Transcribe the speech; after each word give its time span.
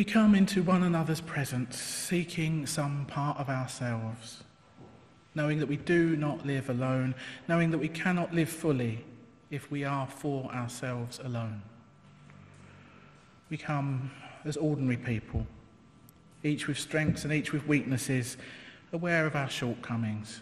We 0.00 0.04
come 0.04 0.34
into 0.34 0.62
one 0.62 0.82
another's 0.82 1.20
presence 1.20 1.76
seeking 1.78 2.64
some 2.64 3.04
part 3.04 3.36
of 3.36 3.50
ourselves, 3.50 4.42
knowing 5.34 5.58
that 5.58 5.66
we 5.66 5.76
do 5.76 6.16
not 6.16 6.46
live 6.46 6.70
alone, 6.70 7.14
knowing 7.48 7.70
that 7.70 7.76
we 7.76 7.88
cannot 7.88 8.32
live 8.32 8.48
fully 8.48 9.04
if 9.50 9.70
we 9.70 9.84
are 9.84 10.06
for 10.06 10.50
ourselves 10.52 11.20
alone. 11.22 11.60
We 13.50 13.58
come 13.58 14.10
as 14.46 14.56
ordinary 14.56 14.96
people, 14.96 15.46
each 16.42 16.66
with 16.66 16.78
strengths 16.78 17.24
and 17.24 17.32
each 17.34 17.52
with 17.52 17.66
weaknesses, 17.66 18.38
aware 18.94 19.26
of 19.26 19.36
our 19.36 19.50
shortcomings. 19.50 20.40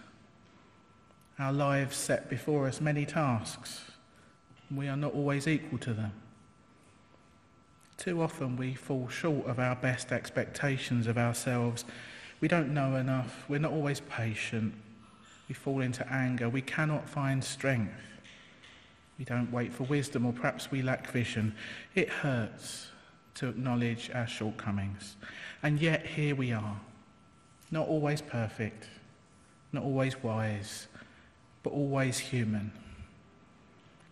Our 1.37 1.53
lives 1.53 1.97
set 1.97 2.31
before 2.31 2.69
us 2.69 2.81
many 2.81 3.05
tasks, 3.05 3.91
and 4.69 4.79
we 4.79 4.87
are 4.87 4.97
not 4.97 5.15
always 5.15 5.49
equal 5.49 5.81
to 5.81 5.95
them. 5.95 6.13
Too 7.99 8.23
often 8.23 8.57
we 8.57 8.75
fall 8.75 9.09
short 9.09 9.47
of 9.47 9.59
our 9.59 9.75
best 9.75 10.13
expectations 10.13 11.09
of 11.09 11.19
ourselves. 11.19 11.85
We 12.41 12.47
don't 12.47 12.73
know 12.73 12.95
enough. 12.95 13.45
We're 13.49 13.59
not 13.59 13.73
always 13.73 14.01
patient. 14.01 14.73
We 15.49 15.55
fall 15.55 15.81
into 15.81 16.11
anger. 16.11 16.49
We 16.49 16.63
cannot 16.63 17.09
find 17.09 17.43
strength. 17.43 17.93
We 19.19 19.25
don't 19.25 19.51
wait 19.51 19.73
for 19.73 19.83
wisdom, 19.83 20.25
or 20.25 20.33
perhaps 20.33 20.71
we 20.71 20.81
lack 20.81 21.11
vision. 21.11 21.57
It 21.97 22.09
hurts 22.09 22.93
to 23.35 23.49
acknowledge 23.49 24.13
our 24.15 24.29
shortcomings. 24.29 25.17
And 25.65 25.81
yet 25.81 26.07
here 26.07 26.37
we 26.37 26.53
are, 26.53 26.81
not 27.73 27.89
always 27.89 28.23
perfect, 28.23 28.87
not 29.73 29.83
always 29.83 30.23
wise, 30.23 30.87
but 31.65 31.73
always 31.73 32.19
human, 32.21 32.71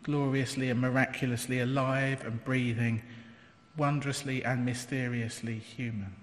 gloriously 0.02 0.70
and 0.70 0.80
miraculously 0.80 1.60
alive 1.60 2.24
and 2.26 2.44
breathing 2.44 3.02
wondrously 3.76 4.44
and 4.44 4.64
mysteriously 4.64 5.58
human. 5.58 6.14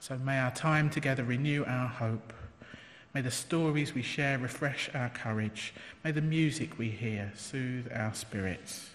So 0.00 0.18
may 0.18 0.38
our 0.38 0.50
time 0.50 0.90
together 0.90 1.24
renew 1.24 1.64
our 1.64 1.88
hope. 1.88 2.32
May 3.14 3.20
the 3.20 3.30
stories 3.30 3.94
we 3.94 4.02
share 4.02 4.38
refresh 4.38 4.90
our 4.94 5.10
courage. 5.10 5.74
May 6.02 6.12
the 6.12 6.22
music 6.22 6.78
we 6.78 6.88
hear 6.88 7.32
soothe 7.36 7.88
our 7.94 8.14
spirits. 8.14 8.90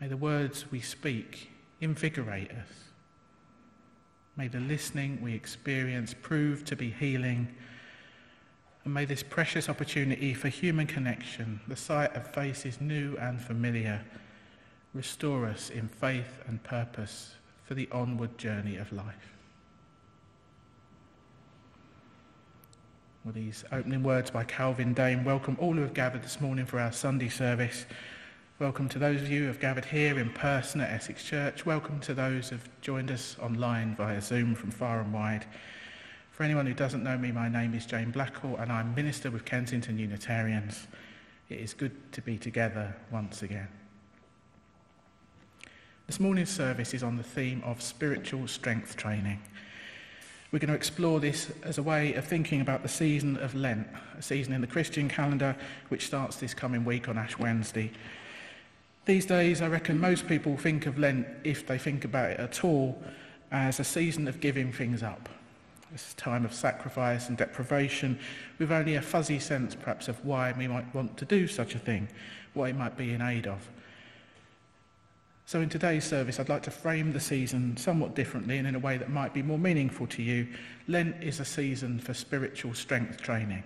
May 0.00 0.08
the 0.08 0.16
words 0.16 0.70
we 0.70 0.80
speak 0.80 1.50
invigorate 1.80 2.50
us. 2.50 2.88
May 4.36 4.48
the 4.48 4.60
listening 4.60 5.20
we 5.20 5.34
experience 5.34 6.14
prove 6.14 6.64
to 6.66 6.76
be 6.76 6.90
healing. 6.90 7.54
And 8.84 8.94
may 8.94 9.04
this 9.04 9.22
precious 9.22 9.68
opportunity 9.68 10.32
for 10.32 10.48
human 10.48 10.86
connection, 10.86 11.60
the 11.68 11.76
sight 11.76 12.14
of 12.14 12.32
faces 12.32 12.80
new 12.80 13.16
and 13.16 13.40
familiar, 13.40 14.04
Restore 14.98 15.46
us 15.46 15.70
in 15.70 15.86
faith 15.86 16.40
and 16.48 16.60
purpose 16.64 17.36
for 17.62 17.74
the 17.74 17.88
onward 17.92 18.36
journey 18.36 18.78
of 18.78 18.92
life. 18.92 19.32
Well, 23.24 23.32
these 23.32 23.64
opening 23.70 24.02
words 24.02 24.32
by 24.32 24.42
Calvin 24.42 24.94
Dame 24.94 25.24
welcome 25.24 25.56
all 25.60 25.74
who 25.74 25.82
have 25.82 25.94
gathered 25.94 26.24
this 26.24 26.40
morning 26.40 26.66
for 26.66 26.80
our 26.80 26.90
Sunday 26.90 27.28
service. 27.28 27.86
Welcome 28.58 28.88
to 28.88 28.98
those 28.98 29.22
of 29.22 29.30
you 29.30 29.42
who 29.42 29.46
have 29.46 29.60
gathered 29.60 29.84
here 29.84 30.18
in 30.18 30.30
person 30.30 30.80
at 30.80 30.90
Essex 30.90 31.22
Church. 31.22 31.64
Welcome 31.64 32.00
to 32.00 32.12
those 32.12 32.48
who 32.48 32.56
have 32.56 32.68
joined 32.80 33.12
us 33.12 33.36
online 33.40 33.94
via 33.94 34.20
Zoom 34.20 34.56
from 34.56 34.72
far 34.72 35.00
and 35.00 35.12
wide. 35.12 35.46
For 36.32 36.42
anyone 36.42 36.66
who 36.66 36.74
doesn't 36.74 37.04
know 37.04 37.16
me, 37.16 37.30
my 37.30 37.48
name 37.48 37.72
is 37.72 37.86
Jane 37.86 38.10
Blackall 38.10 38.60
and 38.60 38.72
I'm 38.72 38.96
minister 38.96 39.30
with 39.30 39.44
Kensington 39.44 39.96
Unitarians. 39.96 40.88
It 41.48 41.60
is 41.60 41.72
good 41.72 41.92
to 42.14 42.20
be 42.20 42.36
together 42.36 42.96
once 43.12 43.44
again. 43.44 43.68
This 46.08 46.20
morning's 46.20 46.48
service 46.48 46.94
is 46.94 47.02
on 47.02 47.18
the 47.18 47.22
theme 47.22 47.62
of 47.66 47.82
spiritual 47.82 48.48
strength 48.48 48.96
training. 48.96 49.42
We're 50.50 50.58
going 50.58 50.70
to 50.70 50.74
explore 50.74 51.20
this 51.20 51.52
as 51.62 51.76
a 51.76 51.82
way 51.82 52.14
of 52.14 52.24
thinking 52.24 52.62
about 52.62 52.82
the 52.82 52.88
season 52.88 53.36
of 53.36 53.54
Lent, 53.54 53.86
a 54.18 54.22
season 54.22 54.54
in 54.54 54.62
the 54.62 54.66
Christian 54.66 55.10
calendar 55.10 55.54
which 55.88 56.06
starts 56.06 56.36
this 56.36 56.54
coming 56.54 56.86
week 56.86 57.10
on 57.10 57.18
Ash 57.18 57.38
Wednesday. 57.38 57.90
These 59.04 59.26
days, 59.26 59.60
I 59.60 59.68
reckon 59.68 60.00
most 60.00 60.26
people 60.26 60.56
think 60.56 60.86
of 60.86 60.98
Lent, 60.98 61.26
if 61.44 61.66
they 61.66 61.76
think 61.76 62.06
about 62.06 62.30
it 62.30 62.40
at 62.40 62.64
all, 62.64 63.02
as 63.52 63.78
a 63.78 63.84
season 63.84 64.28
of 64.28 64.40
giving 64.40 64.72
things 64.72 65.02
up. 65.02 65.28
It's 65.92 66.14
a 66.14 66.16
time 66.16 66.46
of 66.46 66.54
sacrifice 66.54 67.28
and 67.28 67.36
deprivation 67.36 68.18
with 68.58 68.72
only 68.72 68.94
a 68.94 69.02
fuzzy 69.02 69.38
sense, 69.38 69.74
perhaps, 69.74 70.08
of 70.08 70.24
why 70.24 70.54
we 70.56 70.68
might 70.68 70.94
want 70.94 71.18
to 71.18 71.26
do 71.26 71.46
such 71.46 71.74
a 71.74 71.78
thing, 71.78 72.08
what 72.54 72.70
it 72.70 72.76
might 72.76 72.96
be 72.96 73.12
in 73.12 73.20
aid 73.20 73.46
of. 73.46 73.68
So, 75.48 75.62
in 75.62 75.70
today's 75.70 76.04
service, 76.04 76.38
I'd 76.38 76.50
like 76.50 76.64
to 76.64 76.70
frame 76.70 77.14
the 77.14 77.20
season 77.20 77.74
somewhat 77.78 78.14
differently 78.14 78.58
and 78.58 78.68
in 78.68 78.74
a 78.74 78.78
way 78.78 78.98
that 78.98 79.08
might 79.08 79.32
be 79.32 79.40
more 79.40 79.58
meaningful 79.58 80.06
to 80.08 80.22
you. 80.22 80.46
Lent 80.88 81.22
is 81.22 81.40
a 81.40 81.44
season 81.46 82.00
for 82.00 82.12
spiritual 82.12 82.74
strength 82.74 83.22
training, 83.22 83.62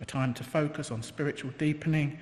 a 0.00 0.04
time 0.04 0.32
to 0.34 0.44
focus 0.44 0.92
on 0.92 1.02
spiritual 1.02 1.50
deepening 1.58 2.16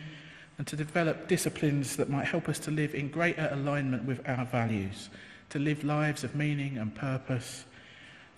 and 0.56 0.66
to 0.66 0.76
develop 0.76 1.28
disciplines 1.28 1.94
that 1.96 2.08
might 2.08 2.24
help 2.24 2.48
us 2.48 2.58
to 2.60 2.70
live 2.70 2.94
in 2.94 3.10
greater 3.10 3.50
alignment 3.52 4.06
with 4.06 4.26
our 4.26 4.46
values, 4.46 5.10
to 5.50 5.58
live 5.58 5.84
lives 5.84 6.24
of 6.24 6.34
meaning 6.34 6.78
and 6.78 6.94
purpose, 6.94 7.66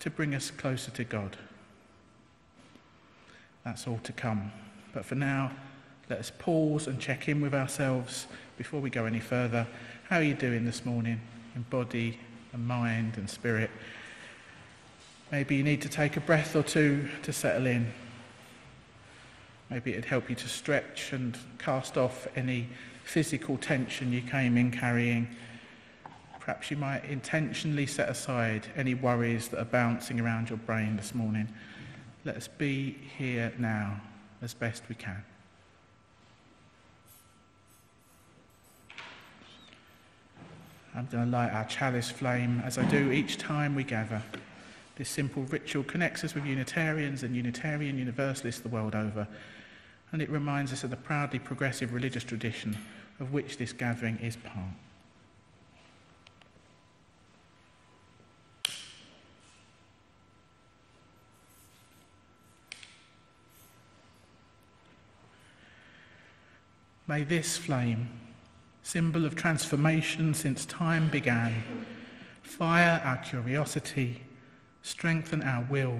to 0.01 0.09
bring 0.09 0.35
us 0.35 0.51
closer 0.51 0.91
to 0.91 1.05
God. 1.05 1.37
That's 3.63 3.87
all 3.87 4.01
to 4.03 4.11
come. 4.11 4.51
But 4.93 5.05
for 5.05 5.15
now, 5.15 5.53
let 6.09 6.19
us 6.19 6.33
pause 6.37 6.87
and 6.87 6.99
check 6.99 7.29
in 7.29 7.39
with 7.39 7.53
ourselves 7.53 8.27
before 8.57 8.81
we 8.81 8.89
go 8.89 9.05
any 9.05 9.19
further 9.19 9.67
how 10.09 10.15
are 10.15 10.23
you 10.23 10.33
doing 10.33 10.63
this 10.63 10.85
morning 10.85 11.19
in 11.53 11.63
body 11.63 12.17
and 12.53 12.65
mind 12.65 13.17
and 13.17 13.29
spirit? 13.29 13.69
Maybe 15.33 15.57
you 15.57 15.63
need 15.63 15.81
to 15.81 15.89
take 15.89 16.15
a 16.15 16.21
breath 16.21 16.55
or 16.55 16.63
two 16.63 17.09
to 17.23 17.33
settle 17.33 17.67
in. 17.67 17.91
Maybe 19.69 19.91
it'd 19.91 20.05
help 20.05 20.29
you 20.29 20.35
to 20.37 20.47
stretch 20.47 21.11
and 21.11 21.37
cast 21.59 21.97
off 21.97 22.25
any 22.37 22.69
physical 23.03 23.57
tension 23.57 24.13
you 24.13 24.21
came 24.21 24.55
in 24.55 24.71
carrying. 24.71 25.27
Perhaps 26.39 26.71
you 26.71 26.77
might 26.77 27.03
intentionally 27.03 27.85
set 27.85 28.07
aside 28.07 28.65
any 28.77 28.93
worries 28.93 29.49
that 29.49 29.59
are 29.59 29.65
bouncing 29.65 30.21
around 30.21 30.49
your 30.49 30.59
brain 30.59 30.95
this 30.95 31.13
morning. 31.13 31.49
Let 32.23 32.37
us 32.37 32.47
be 32.47 32.97
here 33.17 33.51
now 33.59 33.99
as 34.41 34.53
best 34.53 34.83
we 34.87 34.95
can. 34.95 35.21
I'm 40.97 41.05
going 41.05 41.25
to 41.25 41.29
light 41.29 41.51
our 41.51 41.65
chalice 41.65 42.09
flame 42.09 42.59
as 42.65 42.79
I 42.79 42.83
do 42.85 43.11
each 43.11 43.37
time 43.37 43.75
we 43.75 43.83
gather. 43.83 44.19
This 44.95 45.07
simple 45.07 45.43
ritual 45.43 45.83
connects 45.83 46.23
us 46.23 46.33
with 46.33 46.43
Unitarians 46.43 47.21
and 47.21 47.35
Unitarian 47.35 47.99
Universalists 47.99 48.61
the 48.61 48.69
world 48.69 48.95
over, 48.95 49.27
and 50.11 50.23
it 50.23 50.29
reminds 50.31 50.73
us 50.73 50.83
of 50.83 50.89
the 50.89 50.95
proudly 50.95 51.37
progressive 51.37 51.93
religious 51.93 52.23
tradition 52.23 52.75
of 53.19 53.31
which 53.31 53.57
this 53.57 53.73
gathering 53.73 54.17
is 54.23 54.37
part. 54.37 54.57
May 67.05 67.23
this 67.23 67.55
flame 67.55 68.09
symbol 68.87 69.25
of 69.25 69.35
transformation 69.35 70.33
since 70.33 70.65
time 70.65 71.09
began. 71.09 71.61
Fire 72.41 73.01
our 73.03 73.17
curiosity, 73.17 74.21
strengthen 74.81 75.43
our 75.43 75.67
will, 75.69 75.99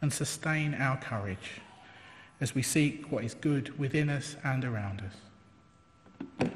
and 0.00 0.12
sustain 0.12 0.72
our 0.74 0.96
courage 0.98 1.60
as 2.40 2.54
we 2.54 2.62
seek 2.62 3.10
what 3.10 3.24
is 3.24 3.34
good 3.34 3.76
within 3.76 4.08
us 4.08 4.36
and 4.44 4.64
around 4.64 5.02
us. 5.02 6.50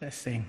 Let's 0.00 0.16
sing. 0.16 0.46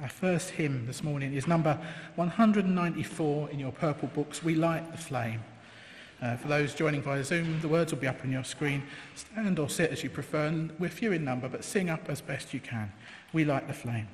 Our 0.00 0.08
first 0.08 0.50
hymn 0.50 0.86
this 0.86 1.02
morning 1.02 1.34
is 1.34 1.48
number 1.48 1.76
194 2.14 3.50
in 3.50 3.58
your 3.58 3.72
purple 3.72 4.06
books, 4.14 4.44
We 4.44 4.54
Light 4.54 4.92
the 4.92 4.98
Flame. 4.98 5.42
Uh, 6.22 6.36
for 6.36 6.48
those 6.48 6.74
joining 6.74 7.00
via 7.00 7.24
Zoom, 7.24 7.60
the 7.60 7.68
words 7.68 7.92
will 7.92 8.00
be 8.00 8.06
up 8.06 8.22
on 8.22 8.30
your 8.30 8.44
screen. 8.44 8.82
Stand 9.14 9.58
or 9.58 9.70
sit 9.70 9.90
as 9.90 10.02
you 10.02 10.10
prefer, 10.10 10.46
and 10.46 10.72
we're 10.78 10.90
few 10.90 11.12
in 11.12 11.24
number, 11.24 11.48
but 11.48 11.64
sing 11.64 11.88
up 11.88 12.08
as 12.08 12.20
best 12.20 12.52
you 12.52 12.60
can. 12.60 12.92
We 13.32 13.44
light 13.44 13.66
the 13.66 13.74
flame. 13.74 14.08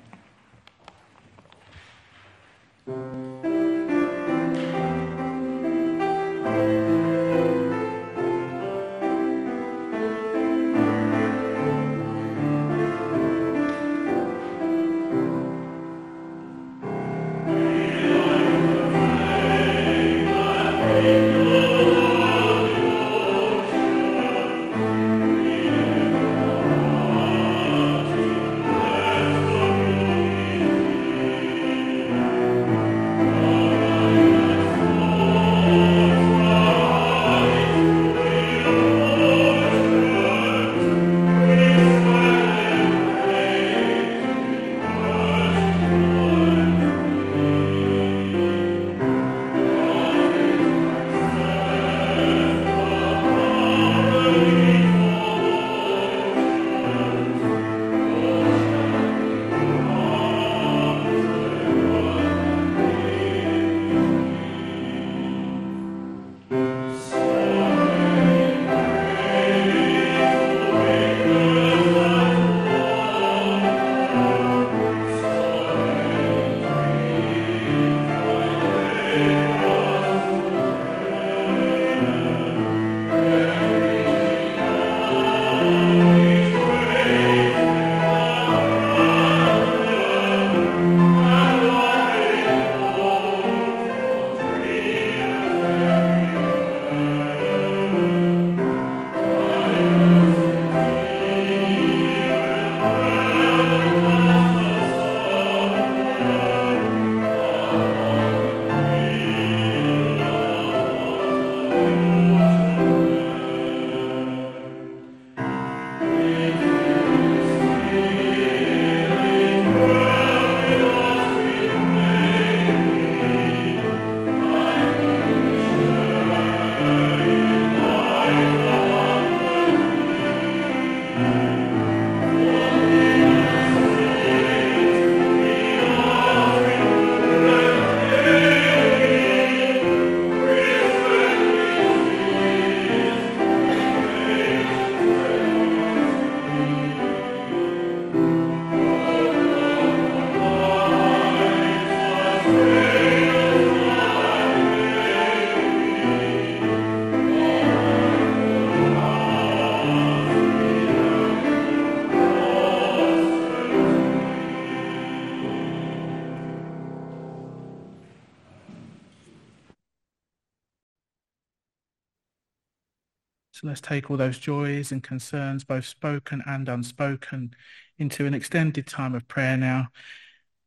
So 173.57 173.65
let's 173.65 173.81
take 173.81 174.11
all 174.11 174.17
those 174.17 174.37
joys 174.37 174.91
and 174.91 175.01
concerns, 175.01 175.63
both 175.63 175.85
spoken 175.85 176.43
and 176.45 176.69
unspoken, 176.69 177.55
into 177.97 178.27
an 178.27 178.35
extended 178.35 178.85
time 178.85 179.15
of 179.15 179.27
prayer 179.27 179.57
now. 179.57 179.87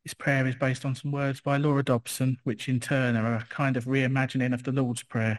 This 0.05 0.13
prayer 0.13 0.45
is 0.45 0.57
based 0.57 0.85
on 0.85 0.97
some 0.97 1.13
words 1.13 1.41
by 1.41 1.57
Laura 1.57 1.85
Dobson, 1.85 2.39
which 2.43 2.69
in 2.69 2.81
turn 2.81 3.15
are 3.15 3.37
a 3.37 3.47
kind 3.49 3.77
of 3.77 3.85
reimagining 3.85 4.53
of 4.53 4.65
the 4.65 4.73
Lord's 4.73 5.05
Prayer. 5.05 5.39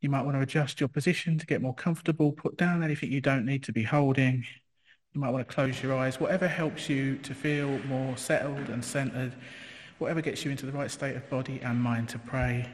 You 0.00 0.08
might 0.08 0.22
want 0.22 0.36
to 0.36 0.40
adjust 0.40 0.78
your 0.78 0.88
position 0.88 1.36
to 1.36 1.46
get 1.46 1.60
more 1.60 1.74
comfortable, 1.74 2.30
put 2.30 2.56
down 2.56 2.84
anything 2.84 3.10
you 3.10 3.20
don't 3.20 3.44
need 3.44 3.64
to 3.64 3.72
be 3.72 3.82
holding. 3.82 4.44
You 5.14 5.20
might 5.20 5.30
want 5.30 5.48
to 5.48 5.52
close 5.52 5.82
your 5.82 5.96
eyes, 5.96 6.20
whatever 6.20 6.46
helps 6.46 6.88
you 6.88 7.16
to 7.18 7.34
feel 7.34 7.80
more 7.86 8.16
settled 8.16 8.68
and 8.68 8.84
centered, 8.84 9.34
whatever 9.98 10.20
gets 10.20 10.44
you 10.44 10.52
into 10.52 10.64
the 10.64 10.70
right 10.70 10.92
state 10.92 11.16
of 11.16 11.28
body 11.28 11.60
and 11.60 11.82
mind 11.82 12.08
to 12.10 12.20
pray, 12.20 12.68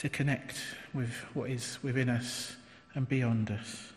to 0.00 0.08
connect 0.08 0.56
with 0.94 1.12
what 1.34 1.50
is 1.50 1.78
within 1.82 2.08
us 2.08 2.56
and 2.94 3.06
beyond 3.06 3.50
us. 3.50 3.92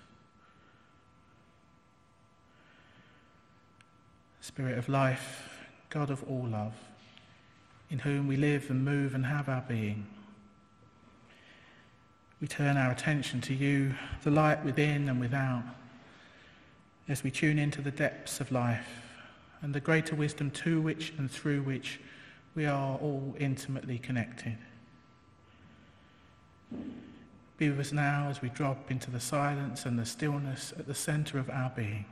Spirit 4.41 4.77
of 4.77 4.89
life, 4.89 5.65
God 5.89 6.09
of 6.09 6.21
all 6.29 6.45
love, 6.45 6.73
in 7.89 7.99
whom 7.99 8.27
we 8.27 8.35
live 8.35 8.69
and 8.69 8.83
move 8.83 9.15
and 9.15 9.25
have 9.25 9.47
our 9.47 9.63
being. 9.65 10.05
We 12.41 12.49
turn 12.49 12.75
our 12.75 12.91
attention 12.91 13.39
to 13.39 13.53
you, 13.53 13.95
the 14.25 14.31
light 14.31 14.61
within 14.65 15.07
and 15.07 15.21
without, 15.21 15.63
as 17.07 17.23
we 17.23 17.31
tune 17.31 17.57
into 17.57 17.81
the 17.81 17.91
depths 17.91 18.41
of 18.41 18.51
life 18.51 18.89
and 19.61 19.73
the 19.73 19.79
greater 19.79 20.15
wisdom 20.15 20.51
to 20.51 20.81
which 20.81 21.13
and 21.17 21.31
through 21.31 21.61
which 21.61 22.01
we 22.55 22.65
are 22.65 22.97
all 22.97 23.37
intimately 23.39 23.99
connected. 23.99 24.57
Be 27.57 27.69
with 27.69 27.79
us 27.79 27.91
now 27.91 28.27
as 28.29 28.41
we 28.41 28.49
drop 28.49 28.89
into 28.89 29.11
the 29.11 29.19
silence 29.19 29.85
and 29.85 29.97
the 29.97 30.05
stillness 30.05 30.73
at 30.77 30.87
the 30.87 30.95
centre 30.95 31.39
of 31.39 31.49
our 31.49 31.71
being. 31.75 32.05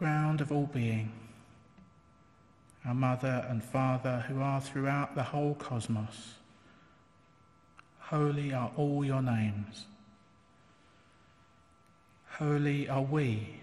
ground 0.00 0.40
of 0.40 0.50
all 0.50 0.70
being, 0.72 1.12
our 2.86 2.94
Mother 2.94 3.44
and 3.50 3.62
Father 3.62 4.24
who 4.28 4.40
are 4.40 4.58
throughout 4.58 5.14
the 5.14 5.22
whole 5.22 5.54
cosmos. 5.56 6.36
Holy 7.98 8.50
are 8.54 8.70
all 8.78 9.04
your 9.04 9.20
names. 9.20 9.84
Holy 12.30 12.88
are 12.88 13.02
we, 13.02 13.60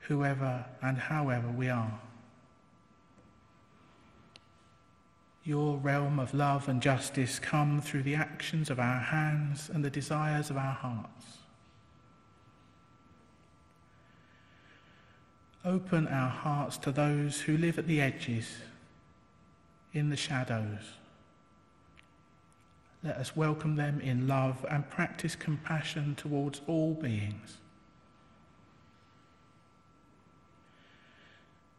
whoever 0.00 0.66
and 0.82 0.98
however 0.98 1.48
we 1.48 1.70
are. 1.70 1.98
Your 5.48 5.78
realm 5.78 6.18
of 6.18 6.34
love 6.34 6.68
and 6.68 6.82
justice 6.82 7.38
come 7.38 7.80
through 7.80 8.02
the 8.02 8.14
actions 8.14 8.68
of 8.68 8.78
our 8.78 8.98
hands 8.98 9.70
and 9.72 9.82
the 9.82 9.88
desires 9.88 10.50
of 10.50 10.58
our 10.58 10.74
hearts. 10.74 11.38
Open 15.64 16.06
our 16.06 16.28
hearts 16.28 16.76
to 16.76 16.92
those 16.92 17.40
who 17.40 17.56
live 17.56 17.78
at 17.78 17.86
the 17.86 17.98
edges, 17.98 18.58
in 19.94 20.10
the 20.10 20.18
shadows. 20.18 20.98
Let 23.02 23.16
us 23.16 23.34
welcome 23.34 23.76
them 23.76 24.02
in 24.02 24.28
love 24.28 24.66
and 24.68 24.90
practice 24.90 25.34
compassion 25.34 26.14
towards 26.14 26.60
all 26.66 26.92
beings. 26.92 27.56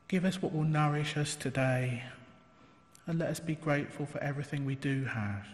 Give 0.07 0.25
us 0.25 0.41
what 0.41 0.55
will 0.55 0.63
nourish 0.63 1.15
us 1.15 1.35
today, 1.35 2.01
and 3.09 3.17
let 3.17 3.29
us 3.29 3.39
be 3.39 3.55
grateful 3.55 4.05
for 4.05 4.21
everything 4.21 4.65
we 4.65 4.75
do 4.75 5.03
have. 5.03 5.47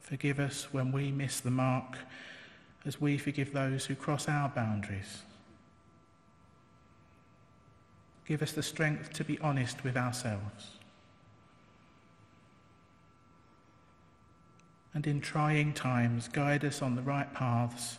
Forgive 0.00 0.40
us 0.40 0.66
when 0.72 0.90
we 0.90 1.12
miss 1.12 1.38
the 1.38 1.50
mark 1.52 1.96
as 2.84 3.00
we 3.00 3.18
forgive 3.18 3.52
those 3.52 3.86
who 3.86 3.94
cross 3.94 4.26
our 4.26 4.48
boundaries. 4.48 5.22
Give 8.26 8.42
us 8.42 8.50
the 8.50 8.64
strength 8.64 9.12
to 9.12 9.22
be 9.22 9.38
honest 9.38 9.84
with 9.84 9.96
ourselves. 9.96 10.70
And 14.92 15.06
in 15.06 15.20
trying 15.20 15.72
times, 15.72 16.26
guide 16.26 16.64
us 16.64 16.82
on 16.82 16.96
the 16.96 17.02
right 17.02 17.32
paths 17.32 17.98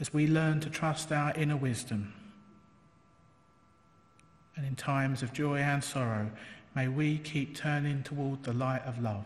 as 0.00 0.14
we 0.14 0.26
learn 0.26 0.60
to 0.60 0.70
trust 0.70 1.12
our 1.12 1.34
inner 1.34 1.58
wisdom. 1.58 2.14
And 4.56 4.66
in 4.66 4.76
times 4.76 5.22
of 5.22 5.32
joy 5.32 5.58
and 5.58 5.82
sorrow, 5.82 6.30
may 6.74 6.88
we 6.88 7.18
keep 7.18 7.56
turning 7.56 8.02
toward 8.02 8.42
the 8.44 8.52
light 8.52 8.82
of 8.86 9.02
love 9.02 9.24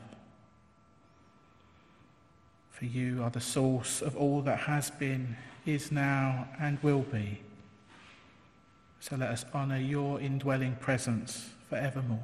for 2.78 2.85
you 2.85 3.25
are 3.25 3.30
the 3.30 3.40
source 3.40 4.02
of 4.02 4.16
all 4.16 4.40
that 4.42 4.61
has 4.61 4.88
been, 4.88 5.37
is 5.66 5.90
now, 5.90 6.47
and 6.61 6.80
will 6.80 7.00
be. 7.00 7.40
So 9.00 9.16
let 9.16 9.30
us 9.30 9.44
honour 9.52 9.78
your 9.78 10.20
indwelling 10.20 10.76
presence 10.76 11.50
forevermore. 11.68 12.23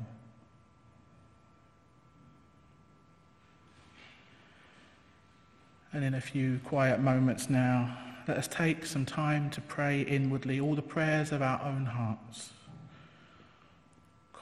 And 5.92 6.04
in 6.04 6.14
a 6.14 6.20
few 6.20 6.60
quiet 6.64 7.00
moments 7.00 7.50
now, 7.50 7.98
let 8.28 8.36
us 8.36 8.46
take 8.46 8.86
some 8.86 9.04
time 9.04 9.50
to 9.50 9.60
pray 9.60 10.02
inwardly 10.02 10.60
all 10.60 10.76
the 10.76 10.82
prayers 10.82 11.32
of 11.32 11.42
our 11.42 11.60
own 11.62 11.84
hearts. 11.84 12.50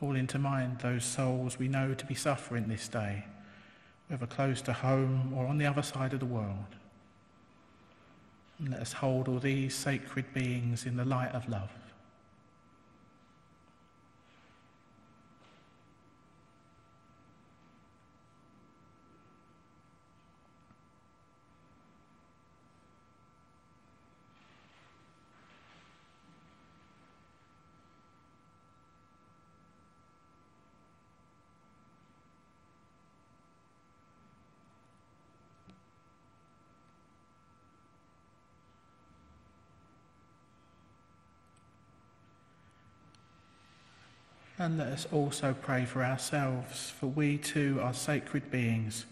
Call 0.02 0.16
into 0.16 0.40
mind 0.40 0.80
those 0.80 1.04
souls 1.04 1.60
we 1.60 1.68
know 1.68 1.94
to 1.94 2.06
be 2.06 2.16
suffering 2.16 2.66
this 2.66 2.88
day 2.88 3.22
whether 4.08 4.26
close 4.26 4.60
to 4.62 4.72
home 4.72 5.32
or 5.32 5.46
on 5.46 5.58
the 5.58 5.66
other 5.66 5.82
side 5.82 6.12
of 6.12 6.18
the 6.18 6.26
world. 6.26 6.74
And 8.58 8.70
let 8.70 8.80
us 8.80 8.92
hold 8.94 9.28
all 9.28 9.38
these 9.38 9.76
sacred 9.76 10.24
beings 10.34 10.86
in 10.86 10.96
the 10.96 11.04
light 11.04 11.30
of 11.32 11.48
love. 11.48 11.70
And 44.62 44.78
let 44.78 44.86
us 44.86 45.08
also 45.10 45.56
pray 45.60 45.84
for 45.84 46.04
ourselves, 46.04 46.88
for 46.88 47.08
we 47.08 47.36
too 47.36 47.80
are 47.82 47.92
sacred 47.92 48.48
beings 48.48 49.06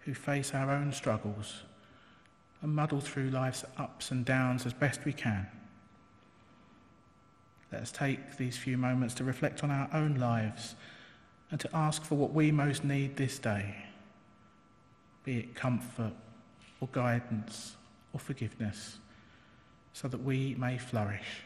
who 0.00 0.14
face 0.14 0.54
our 0.54 0.70
own 0.70 0.90
struggles 0.90 1.64
and 2.62 2.74
muddle 2.74 3.02
through 3.02 3.28
life's 3.28 3.62
ups 3.76 4.10
and 4.10 4.24
downs 4.24 4.64
as 4.64 4.72
best 4.72 5.04
we 5.04 5.12
can. 5.12 5.46
Let 7.70 7.82
us 7.82 7.92
take 7.92 8.38
these 8.38 8.56
few 8.56 8.78
moments 8.78 9.12
to 9.16 9.24
reflect 9.24 9.62
on 9.62 9.70
our 9.70 9.90
own 9.92 10.14
lives 10.14 10.76
and 11.50 11.60
to 11.60 11.68
ask 11.76 12.02
for 12.02 12.14
what 12.14 12.32
we 12.32 12.50
most 12.50 12.82
need 12.82 13.16
this 13.16 13.38
day, 13.38 13.76
be 15.24 15.40
it 15.40 15.54
comfort 15.54 16.14
or 16.80 16.88
guidance 16.92 17.76
or 18.14 18.18
forgiveness, 18.18 18.96
so 19.92 20.08
that 20.08 20.24
we 20.24 20.54
may 20.54 20.78
flourish. 20.78 21.42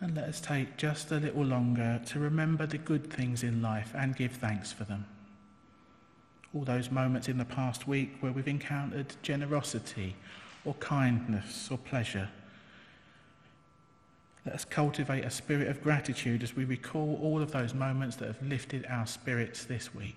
And 0.00 0.07
let 0.18 0.30
us 0.30 0.40
take 0.40 0.76
just 0.76 1.12
a 1.12 1.20
little 1.20 1.44
longer 1.44 2.00
to 2.04 2.18
remember 2.18 2.66
the 2.66 2.76
good 2.76 3.08
things 3.08 3.44
in 3.44 3.62
life 3.62 3.92
and 3.96 4.16
give 4.16 4.32
thanks 4.32 4.72
for 4.72 4.82
them. 4.82 5.06
All 6.52 6.64
those 6.64 6.90
moments 6.90 7.28
in 7.28 7.38
the 7.38 7.44
past 7.44 7.86
week 7.86 8.16
where 8.18 8.32
we've 8.32 8.48
encountered 8.48 9.14
generosity 9.22 10.16
or 10.64 10.74
kindness 10.74 11.68
or 11.70 11.78
pleasure. 11.78 12.28
Let 14.44 14.56
us 14.56 14.64
cultivate 14.64 15.24
a 15.24 15.30
spirit 15.30 15.68
of 15.68 15.84
gratitude 15.84 16.42
as 16.42 16.56
we 16.56 16.64
recall 16.64 17.20
all 17.22 17.40
of 17.40 17.52
those 17.52 17.72
moments 17.72 18.16
that 18.16 18.26
have 18.26 18.42
lifted 18.42 18.86
our 18.90 19.06
spirits 19.06 19.66
this 19.66 19.94
week. 19.94 20.16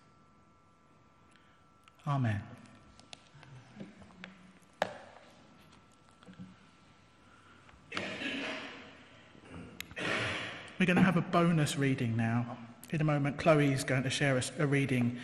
Amen. 2.07 2.41
We're 10.79 10.87
going 10.87 10.95
to 10.95 11.03
have 11.03 11.17
a 11.17 11.21
bonus 11.21 11.77
reading 11.77 12.17
now. 12.17 12.57
In 12.89 13.01
a 13.01 13.03
moment, 13.03 13.37
Chloe 13.37 13.71
is 13.71 13.83
going 13.83 14.01
to 14.01 14.09
share 14.09 14.35
a, 14.35 14.63
a 14.63 14.65
reading 14.65 15.19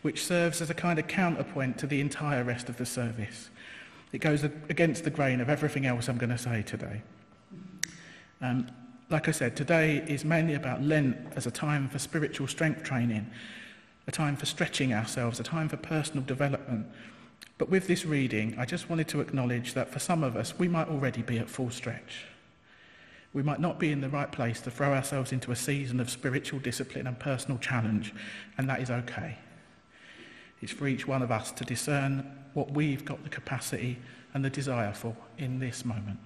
which 0.00 0.24
serves 0.24 0.62
as 0.62 0.70
a 0.70 0.74
kind 0.74 0.98
of 0.98 1.06
counterpoint 1.06 1.76
to 1.78 1.86
the 1.86 2.00
entire 2.00 2.42
rest 2.42 2.70
of 2.70 2.78
the 2.78 2.86
service. 2.86 3.50
It 4.12 4.22
goes 4.22 4.42
against 4.42 5.04
the 5.04 5.10
grain 5.10 5.40
of 5.42 5.50
everything 5.50 5.84
else 5.84 6.08
I'm 6.08 6.16
going 6.16 6.30
to 6.30 6.38
say 6.38 6.62
today. 6.62 7.02
Um, 8.40 8.68
like 9.10 9.28
I 9.28 9.32
said, 9.32 9.54
today 9.54 10.02
is 10.08 10.24
mainly 10.24 10.54
about 10.54 10.82
Lent 10.82 11.16
as 11.36 11.46
a 11.46 11.50
time 11.50 11.90
for 11.90 11.98
spiritual 11.98 12.46
strength 12.46 12.82
training 12.82 13.30
a 14.06 14.12
time 14.12 14.36
for 14.36 14.46
stretching 14.46 14.92
ourselves, 14.92 15.38
a 15.38 15.44
time 15.44 15.68
for 15.68 15.76
personal 15.76 16.24
development. 16.24 16.86
But 17.58 17.70
with 17.70 17.86
this 17.86 18.04
reading, 18.04 18.56
I 18.58 18.64
just 18.64 18.90
wanted 18.90 19.08
to 19.08 19.20
acknowledge 19.20 19.74
that 19.74 19.90
for 19.90 19.98
some 19.98 20.24
of 20.24 20.36
us, 20.36 20.58
we 20.58 20.68
might 20.68 20.88
already 20.88 21.22
be 21.22 21.38
at 21.38 21.48
full 21.48 21.70
stretch. 21.70 22.24
We 23.32 23.42
might 23.42 23.60
not 23.60 23.78
be 23.78 23.92
in 23.92 24.00
the 24.00 24.08
right 24.08 24.30
place 24.30 24.60
to 24.62 24.70
throw 24.70 24.92
ourselves 24.92 25.32
into 25.32 25.52
a 25.52 25.56
season 25.56 26.00
of 26.00 26.10
spiritual 26.10 26.58
discipline 26.58 27.06
and 27.06 27.18
personal 27.18 27.58
challenge, 27.58 28.12
and 28.58 28.68
that 28.68 28.80
is 28.80 28.90
okay. 28.90 29.38
It's 30.60 30.72
for 30.72 30.86
each 30.86 31.08
one 31.08 31.22
of 31.22 31.30
us 31.30 31.50
to 31.52 31.64
discern 31.64 32.30
what 32.54 32.70
we've 32.72 33.04
got 33.04 33.22
the 33.22 33.30
capacity 33.30 33.98
and 34.34 34.44
the 34.44 34.50
desire 34.50 34.92
for 34.92 35.16
in 35.38 35.58
this 35.58 35.84
moment. 35.84 36.18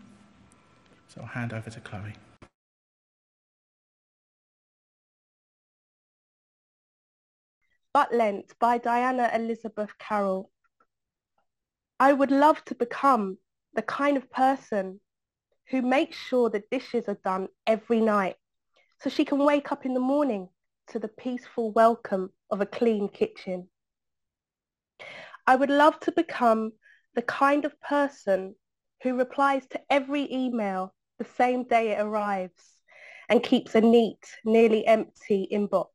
So 1.08 1.20
I'll 1.20 1.28
hand 1.28 1.52
over 1.52 1.70
to 1.70 1.80
Chloe. 1.80 2.14
But 7.96 8.12
Lent 8.12 8.52
by 8.58 8.76
Diana 8.76 9.30
Elizabeth 9.32 9.96
Carroll. 9.98 10.50
I 11.98 12.12
would 12.12 12.30
love 12.30 12.62
to 12.66 12.74
become 12.74 13.38
the 13.72 13.80
kind 13.80 14.18
of 14.18 14.30
person 14.30 15.00
who 15.70 15.80
makes 15.80 16.14
sure 16.14 16.50
the 16.50 16.62
dishes 16.70 17.08
are 17.08 17.18
done 17.24 17.48
every 17.66 18.02
night 18.02 18.36
so 19.00 19.08
she 19.08 19.24
can 19.24 19.38
wake 19.38 19.72
up 19.72 19.86
in 19.86 19.94
the 19.94 20.08
morning 20.14 20.50
to 20.88 20.98
the 20.98 21.08
peaceful 21.08 21.72
welcome 21.72 22.34
of 22.50 22.60
a 22.60 22.66
clean 22.66 23.08
kitchen. 23.08 23.66
I 25.46 25.56
would 25.56 25.70
love 25.70 25.98
to 26.00 26.12
become 26.12 26.72
the 27.14 27.22
kind 27.22 27.64
of 27.64 27.80
person 27.80 28.56
who 29.04 29.16
replies 29.16 29.66
to 29.68 29.80
every 29.88 30.30
email 30.30 30.94
the 31.18 31.24
same 31.38 31.64
day 31.64 31.92
it 31.92 32.00
arrives 32.02 32.74
and 33.30 33.42
keeps 33.42 33.74
a 33.74 33.80
neat, 33.80 34.20
nearly 34.44 34.86
empty 34.86 35.48
inbox. 35.50 35.86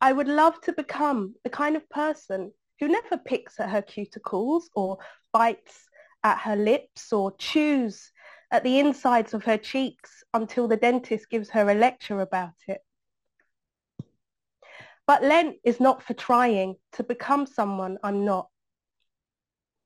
I 0.00 0.12
would 0.12 0.28
love 0.28 0.60
to 0.62 0.72
become 0.72 1.34
the 1.44 1.50
kind 1.50 1.76
of 1.76 1.88
person 1.90 2.52
who 2.78 2.88
never 2.88 3.18
picks 3.18 3.60
at 3.60 3.68
her 3.68 3.82
cuticles 3.82 4.64
or 4.74 4.98
bites 5.32 5.88
at 6.24 6.38
her 6.38 6.56
lips 6.56 7.12
or 7.12 7.36
chews 7.36 8.10
at 8.50 8.64
the 8.64 8.78
insides 8.78 9.34
of 9.34 9.44
her 9.44 9.58
cheeks 9.58 10.24
until 10.32 10.66
the 10.66 10.76
dentist 10.76 11.28
gives 11.28 11.50
her 11.50 11.68
a 11.68 11.74
lecture 11.74 12.20
about 12.20 12.54
it. 12.66 12.80
But 15.06 15.22
Lent 15.22 15.56
is 15.64 15.80
not 15.80 16.02
for 16.02 16.14
trying 16.14 16.76
to 16.92 17.02
become 17.02 17.46
someone 17.46 17.98
I'm 18.02 18.24
not. 18.24 18.48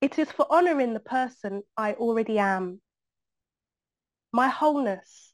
It 0.01 0.19
is 0.19 0.31
for 0.31 0.47
honouring 0.51 0.95
the 0.95 1.01
person 1.01 1.63
I 1.77 1.95
already 1.95 2.39
am. 2.39 2.81
My 4.33 4.49
wholeness, 4.49 5.33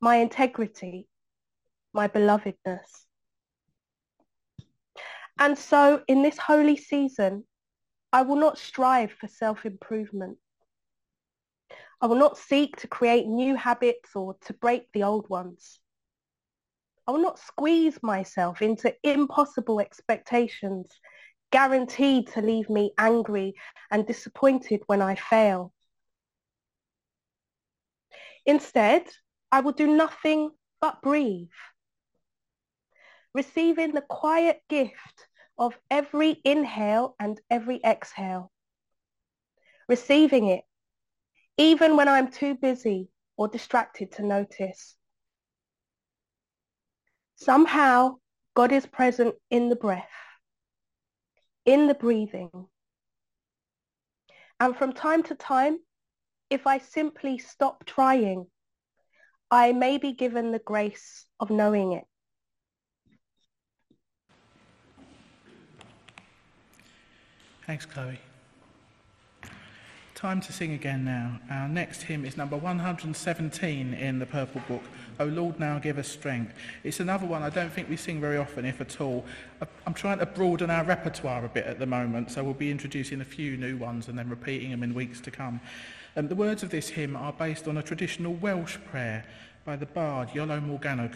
my 0.00 0.16
integrity, 0.16 1.08
my 1.92 2.08
belovedness. 2.08 3.05
And 5.38 5.58
so 5.58 6.02
in 6.08 6.22
this 6.22 6.38
holy 6.38 6.76
season, 6.76 7.44
I 8.12 8.22
will 8.22 8.36
not 8.36 8.58
strive 8.58 9.12
for 9.12 9.28
self-improvement. 9.28 10.38
I 12.00 12.06
will 12.06 12.16
not 12.16 12.38
seek 12.38 12.76
to 12.78 12.88
create 12.88 13.26
new 13.26 13.56
habits 13.56 14.14
or 14.14 14.36
to 14.46 14.52
break 14.54 14.90
the 14.92 15.02
old 15.02 15.28
ones. 15.28 15.80
I 17.06 17.12
will 17.12 17.22
not 17.22 17.38
squeeze 17.38 18.02
myself 18.02 18.62
into 18.62 18.94
impossible 19.02 19.80
expectations 19.80 20.90
guaranteed 21.52 22.28
to 22.28 22.42
leave 22.42 22.68
me 22.68 22.92
angry 22.98 23.54
and 23.90 24.06
disappointed 24.06 24.82
when 24.86 25.00
I 25.00 25.14
fail. 25.14 25.72
Instead, 28.44 29.04
I 29.52 29.60
will 29.60 29.72
do 29.72 29.86
nothing 29.86 30.50
but 30.80 31.00
breathe 31.02 31.48
receiving 33.36 33.92
the 33.92 34.00
quiet 34.00 34.62
gift 34.70 35.28
of 35.58 35.78
every 35.90 36.40
inhale 36.42 37.14
and 37.20 37.38
every 37.50 37.78
exhale. 37.84 38.50
Receiving 39.88 40.46
it, 40.46 40.64
even 41.58 41.96
when 41.96 42.08
I'm 42.08 42.30
too 42.30 42.54
busy 42.54 43.10
or 43.36 43.46
distracted 43.48 44.12
to 44.12 44.22
notice. 44.22 44.96
Somehow, 47.34 48.16
God 48.54 48.72
is 48.72 48.86
present 48.86 49.34
in 49.50 49.68
the 49.68 49.76
breath, 49.76 50.16
in 51.66 51.88
the 51.88 51.94
breathing. 51.94 52.50
And 54.58 54.74
from 54.74 54.94
time 54.94 55.22
to 55.24 55.34
time, 55.34 55.76
if 56.48 56.66
I 56.66 56.78
simply 56.78 57.36
stop 57.36 57.84
trying, 57.84 58.46
I 59.50 59.72
may 59.72 59.98
be 59.98 60.12
given 60.12 60.52
the 60.52 60.58
grace 60.58 61.26
of 61.38 61.50
knowing 61.50 61.92
it. 61.92 62.04
Thanks, 67.66 67.84
Chloe. 67.84 68.20
Time 70.14 70.40
to 70.40 70.52
sing 70.52 70.72
again 70.72 71.04
now. 71.04 71.40
Our 71.50 71.68
next 71.68 72.02
hymn 72.02 72.24
is 72.24 72.36
number 72.36 72.56
117 72.56 73.92
in 73.92 74.20
the 74.20 74.24
Purple 74.24 74.62
Book. 74.68 74.84
O 75.18 75.24
Lord, 75.24 75.58
now 75.58 75.80
give 75.80 75.98
us 75.98 76.06
strength. 76.06 76.54
It's 76.84 77.00
another 77.00 77.26
one 77.26 77.42
I 77.42 77.50
don't 77.50 77.72
think 77.72 77.88
we 77.88 77.96
sing 77.96 78.20
very 78.20 78.36
often, 78.36 78.64
if 78.64 78.80
at 78.80 79.00
all. 79.00 79.24
I'm 79.84 79.94
trying 79.94 80.20
to 80.20 80.26
broaden 80.26 80.70
our 80.70 80.84
repertoire 80.84 81.44
a 81.44 81.48
bit 81.48 81.66
at 81.66 81.80
the 81.80 81.86
moment, 81.86 82.30
so 82.30 82.44
we'll 82.44 82.54
be 82.54 82.70
introducing 82.70 83.20
a 83.20 83.24
few 83.24 83.56
new 83.56 83.76
ones 83.76 84.06
and 84.06 84.16
then 84.16 84.28
repeating 84.28 84.70
them 84.70 84.84
in 84.84 84.94
weeks 84.94 85.20
to 85.22 85.32
come. 85.32 85.60
Um, 86.14 86.28
the 86.28 86.36
words 86.36 86.62
of 86.62 86.70
this 86.70 86.88
hymn 86.88 87.16
are 87.16 87.32
based 87.32 87.66
on 87.66 87.78
a 87.78 87.82
traditional 87.82 88.34
Welsh 88.34 88.76
prayer 88.88 89.24
by 89.64 89.74
the 89.74 89.86
bard 89.86 90.28
Iolo 90.28 90.64
Morgannwg, 90.64 91.14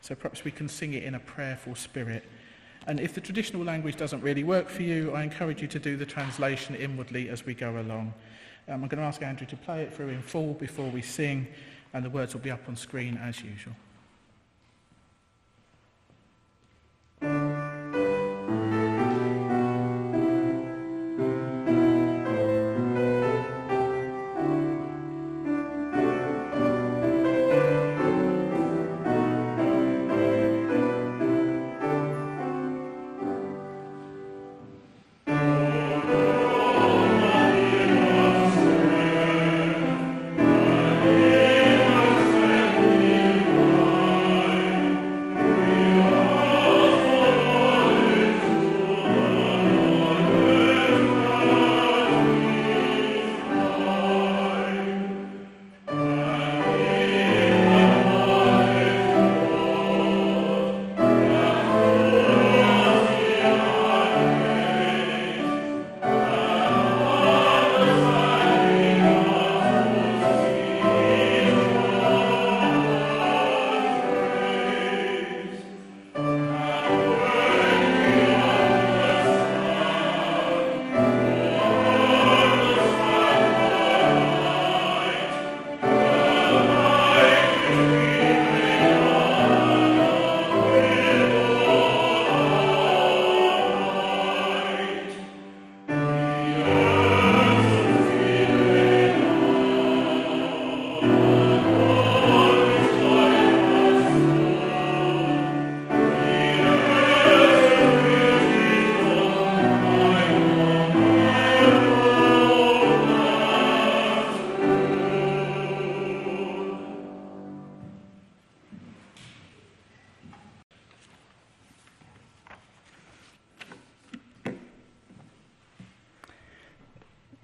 so 0.00 0.16
perhaps 0.16 0.42
we 0.42 0.50
can 0.50 0.68
sing 0.68 0.94
it 0.94 1.04
in 1.04 1.14
a 1.14 1.20
prayerful 1.20 1.76
spirit. 1.76 2.24
And 2.86 3.00
if 3.00 3.14
the 3.14 3.20
traditional 3.20 3.64
language 3.64 3.96
doesn't 3.96 4.22
really 4.22 4.44
work 4.44 4.68
for 4.68 4.82
you, 4.82 5.12
I 5.12 5.24
encourage 5.24 5.60
you 5.60 5.68
to 5.68 5.78
do 5.78 5.96
the 5.96 6.06
translation 6.06 6.76
inwardly 6.76 7.28
as 7.28 7.44
we 7.44 7.52
go 7.52 7.80
along. 7.80 8.14
Um, 8.68 8.82
I'm 8.82 8.88
going 8.88 9.00
to 9.00 9.06
ask 9.06 9.22
Andrew 9.22 9.46
to 9.46 9.56
play 9.56 9.82
it 9.82 9.92
through 9.92 10.08
in 10.08 10.22
full 10.22 10.54
before 10.54 10.88
we 10.88 11.02
sing, 11.02 11.48
and 11.92 12.04
the 12.04 12.10
words 12.10 12.34
will 12.34 12.42
be 12.42 12.50
up 12.50 12.68
on 12.68 12.76
screen 12.76 13.16
as 13.16 13.42
usual. 13.42 13.74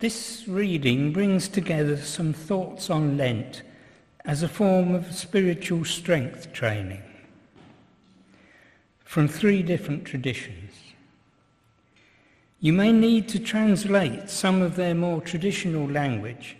This 0.02 0.48
reading 0.48 1.12
brings 1.12 1.46
together 1.46 1.96
some 1.96 2.32
thoughts 2.32 2.90
on 2.90 3.16
Lent 3.16 3.62
as 4.24 4.42
a 4.42 4.48
form 4.48 4.96
of 4.96 5.14
spiritual 5.14 5.84
strength 5.84 6.52
training 6.52 7.04
from 9.04 9.28
three 9.28 9.62
different 9.62 10.04
traditions. 10.04 10.72
You 12.58 12.72
may 12.72 12.90
need 12.90 13.28
to 13.28 13.38
translate 13.38 14.28
some 14.28 14.60
of 14.60 14.74
their 14.74 14.96
more 14.96 15.20
traditional 15.20 15.86
language, 15.88 16.56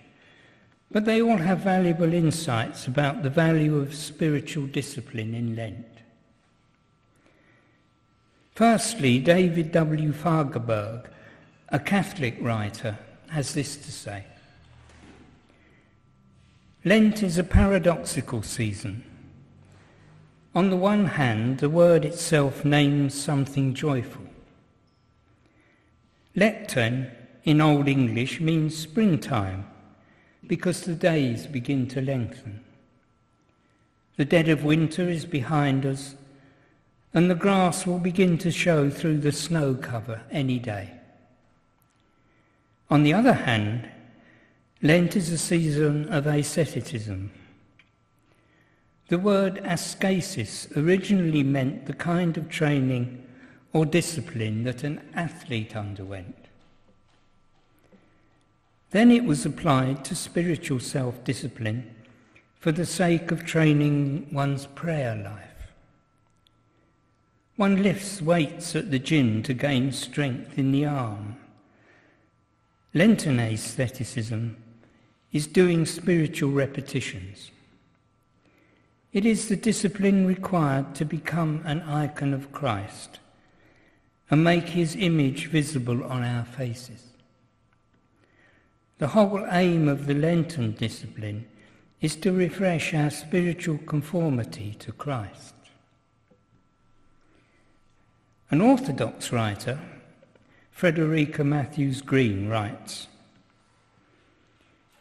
but 0.93 1.05
they 1.05 1.21
all 1.21 1.39
have 1.39 1.65
valuable 1.65 2.15
insights 2.15 2.87
about 2.87 3.25
the 3.25 3.31
value 3.31 3.77
of 3.81 3.93
spiritual 3.93 4.69
discipline 4.69 5.35
in 5.35 5.57
Lent. 5.57 5.89
Firstly, 8.55 9.19
David 9.19 9.73
W. 9.73 10.13
Fagerberg, 10.13 11.07
a 11.71 11.81
Catholic 11.81 12.37
writer, 12.41 12.99
has 13.33 13.55
this 13.55 13.77
to 13.77 13.91
say. 13.91 14.25
Lent 16.85 17.23
is 17.23 17.39
a 17.39 17.45
paradoxical 17.45 18.43
season. 18.43 19.05
On 20.55 20.69
the 20.69 20.77
one 20.77 21.07
hand, 21.07 21.59
the 21.59 21.71
word 21.71 22.05
itself 22.05 22.65
names 22.65 23.15
something 23.15 23.73
joyful. 23.73 24.27
Lencten 26.37 27.11
in 27.45 27.61
Old 27.61 27.89
English 27.89 28.41
means 28.41 28.77
springtime 28.77 29.67
because 30.47 30.83
the 30.83 30.95
days 30.95 31.47
begin 31.47 31.87
to 31.89 32.03
lengthen. 32.03 32.63
The 34.17 34.27
dead 34.27 34.49
of 34.49 34.63
winter 34.63 35.09
is 35.09 35.25
behind 35.25 35.87
us 35.87 36.17
and 37.15 37.31
the 37.31 37.35
grass 37.35 37.87
will 37.87 37.99
begin 37.99 38.37
to 38.39 38.51
show 38.51 38.91
through 38.91 39.19
the 39.19 39.33
snow 39.33 39.75
cover 39.75 40.21
any 40.31 40.59
day. 40.59 40.99
On 42.91 43.03
the 43.03 43.15
other 43.15 43.33
hand, 43.33 43.89
Lent 44.83 45.17
is 45.17 45.31
a 45.31 45.39
season 45.39 46.09
of 46.09 46.27
asceticism. 46.27 47.31
The 49.09 49.19
word 49.19 49.61
ascesis 49.65 50.69
originally 50.77 51.43
meant 51.43 51.87
the 51.87 51.93
kind 51.93 52.37
of 52.37 52.49
training 52.49 53.27
or 53.73 53.87
discipline 53.87 54.65
that 54.65 54.85
an 54.85 55.01
athlete 55.15 55.77
underwent. 55.77 56.37
Then 58.91 59.11
it 59.11 59.25
was 59.25 59.47
applied 59.47 60.05
to 60.05 60.15
spiritual 60.15 60.81
self 60.81 61.25
discipline 61.25 61.95
for 62.59 62.73
the 62.73 62.87
sake 62.87 63.31
of 63.31 63.45
training 63.45 64.29
one's 64.31 64.67
prayer 64.67 65.17
life. 65.17 65.73
One 67.57 67.83
lifts 67.83 68.21
weights 68.21 68.77
at 68.77 68.91
the 68.91 68.99
gym 68.99 69.43
to 69.45 69.55
gain 69.55 69.93
strength 69.93 70.59
in 70.59 70.73
the 70.73 70.87
arm. 70.87 71.37
Lenten 72.95 73.39
asceticism 73.41 74.57
is 75.33 75.47
doing 75.47 75.87
spiritual 75.87 76.51
repetitions. 76.51 77.51
It 79.13 79.25
is 79.25 79.49
the 79.49 79.57
discipline 79.57 80.27
required 80.27 80.95
to 80.97 81.05
become 81.07 81.63
an 81.65 81.81
icon 81.83 82.35
of 82.35 82.53
Christ 82.53 83.19
and 84.31 84.45
make 84.45 84.71
his 84.71 84.95
image 84.97 85.47
visible 85.47 86.05
on 86.05 86.23
our 86.23 86.45
faces. 86.45 87.09
The 88.99 89.09
whole 89.09 89.47
aim 89.51 89.89
of 89.89 90.07
the 90.07 90.15
Lenten 90.15 90.73
discipline 90.73 91.47
is 92.01 92.15
to 92.17 92.33
refresh 92.33 92.95
our 92.95 93.11
spiritual 93.11 93.79
conformity 93.79 94.75
to 94.81 94.93
Christ. 94.93 95.55
An 98.51 98.61
Orthodox 98.61 99.33
writer, 99.33 99.79
Frederica 100.73 101.45
Mathewes-Green, 101.45 102.49
writes 102.49 103.07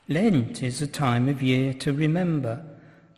Lent 0.08 0.62
is 0.62 0.82
a 0.82 0.88
time 0.88 1.28
of 1.28 1.42
year 1.42 1.74
to 1.74 1.92
remember 1.92 2.64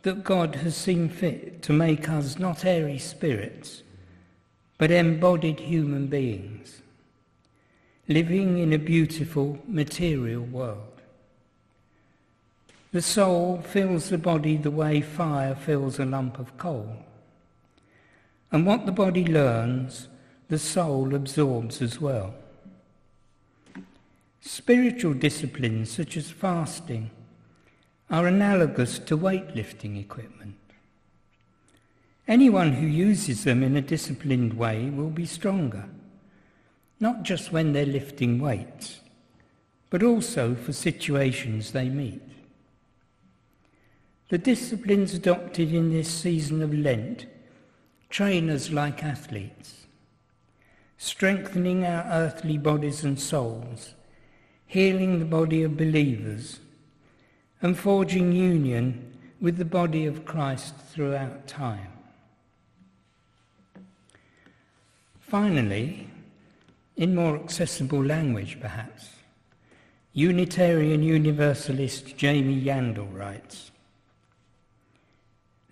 that 0.02 0.24
God 0.24 0.54
has 0.56 0.76
seen 0.76 1.08
fit 1.08 1.60
to 1.62 1.72
make 1.72 2.08
us 2.08 2.38
not 2.38 2.64
airy 2.64 2.98
spirits, 2.98 3.82
but 4.78 4.90
embodied 4.90 5.60
human 5.60 6.06
beings, 6.06 6.80
living 8.08 8.58
in 8.58 8.72
a 8.72 8.78
beautiful 8.78 9.58
material 9.66 10.42
world. 10.42 11.00
The 12.92 13.02
soul 13.02 13.60
fills 13.60 14.08
the 14.08 14.18
body 14.18 14.56
the 14.56 14.70
way 14.70 15.00
fire 15.00 15.56
fills 15.56 15.98
a 15.98 16.04
lump 16.04 16.38
of 16.38 16.56
coal. 16.56 16.96
And 18.52 18.64
what 18.64 18.86
the 18.86 18.92
body 18.92 19.24
learns, 19.24 20.08
the 20.48 20.60
soul 20.60 21.14
absorbs 21.14 21.82
as 21.82 22.00
well. 22.00 22.34
Spiritual 24.46 25.14
disciplines 25.14 25.90
such 25.90 26.18
as 26.18 26.30
fasting 26.30 27.10
are 28.10 28.26
analogous 28.26 28.98
to 28.98 29.16
weightlifting 29.16 29.98
equipment. 29.98 30.58
Anyone 32.28 32.74
who 32.74 32.86
uses 32.86 33.44
them 33.44 33.62
in 33.62 33.74
a 33.74 33.80
disciplined 33.80 34.52
way 34.52 34.90
will 34.90 35.08
be 35.08 35.24
stronger, 35.24 35.86
not 37.00 37.22
just 37.22 37.52
when 37.52 37.72
they're 37.72 37.86
lifting 37.86 38.38
weights, 38.38 39.00
but 39.88 40.02
also 40.02 40.54
for 40.54 40.74
situations 40.74 41.72
they 41.72 41.88
meet. 41.88 42.20
The 44.28 44.36
disciplines 44.38 45.14
adopted 45.14 45.72
in 45.72 45.90
this 45.90 46.10
season 46.10 46.60
of 46.60 46.74
Lent 46.74 47.24
train 48.10 48.50
us 48.50 48.68
like 48.68 49.02
athletes, 49.02 49.86
strengthening 50.98 51.86
our 51.86 52.04
earthly 52.12 52.58
bodies 52.58 53.04
and 53.04 53.18
souls 53.18 53.94
healing 54.66 55.18
the 55.18 55.24
body 55.24 55.62
of 55.62 55.76
believers, 55.76 56.60
and 57.62 57.78
forging 57.78 58.32
union 58.32 59.12
with 59.40 59.56
the 59.56 59.64
body 59.64 60.06
of 60.06 60.24
Christ 60.24 60.74
throughout 60.90 61.46
time. 61.46 61.92
Finally, 65.20 66.08
in 66.96 67.14
more 67.14 67.36
accessible 67.36 68.04
language 68.04 68.58
perhaps, 68.60 69.10
Unitarian 70.12 71.02
Universalist 71.02 72.16
Jamie 72.16 72.62
Yandle 72.62 73.12
writes, 73.12 73.72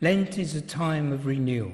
Lent 0.01 0.37
is 0.37 0.57
a 0.57 0.61
time 0.61 1.13
of 1.13 1.27
renewal. 1.27 1.73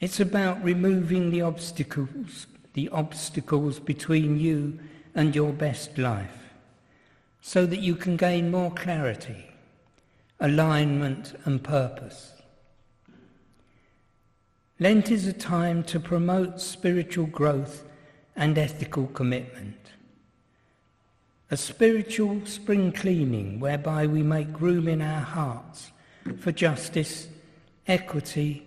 It's 0.00 0.18
about 0.18 0.62
removing 0.64 1.30
the 1.30 1.42
obstacles, 1.42 2.48
the 2.74 2.88
obstacles 2.88 3.78
between 3.78 4.40
you 4.40 4.80
and 5.14 5.34
your 5.34 5.52
best 5.52 5.98
life 5.98 6.42
so 7.40 7.66
that 7.66 7.80
you 7.80 7.96
can 7.96 8.16
gain 8.16 8.50
more 8.50 8.70
clarity, 8.70 9.46
alignment, 10.40 11.34
and 11.44 11.62
purpose. 11.62 12.32
Lent 14.78 15.10
is 15.10 15.26
a 15.26 15.32
time 15.32 15.82
to 15.84 16.00
promote 16.00 16.60
spiritual 16.60 17.26
growth 17.26 17.84
and 18.34 18.56
ethical 18.56 19.06
commitment. 19.08 19.76
A 21.50 21.56
spiritual 21.56 22.46
spring 22.46 22.92
cleaning 22.92 23.60
whereby 23.60 24.06
we 24.06 24.22
make 24.22 24.60
room 24.60 24.88
in 24.88 25.02
our 25.02 25.20
hearts 25.20 25.92
for 26.38 26.50
justice, 26.52 27.28
equity, 27.86 28.66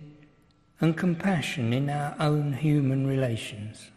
and 0.80 0.96
compassion 0.96 1.72
in 1.72 1.90
our 1.90 2.14
own 2.20 2.52
human 2.52 3.06
relations. 3.06 3.90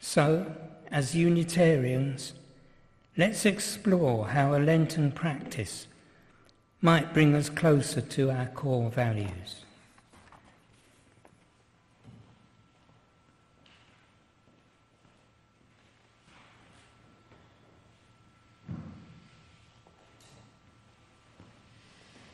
So, 0.00 0.54
as 0.92 1.14
Unitarians, 1.14 2.34
let's 3.16 3.46
explore 3.46 4.28
how 4.28 4.54
a 4.54 4.60
Lenten 4.60 5.10
practice 5.10 5.86
might 6.82 7.14
bring 7.14 7.34
us 7.34 7.48
closer 7.48 8.02
to 8.02 8.30
our 8.30 8.46
core 8.46 8.90
values. 8.90 9.64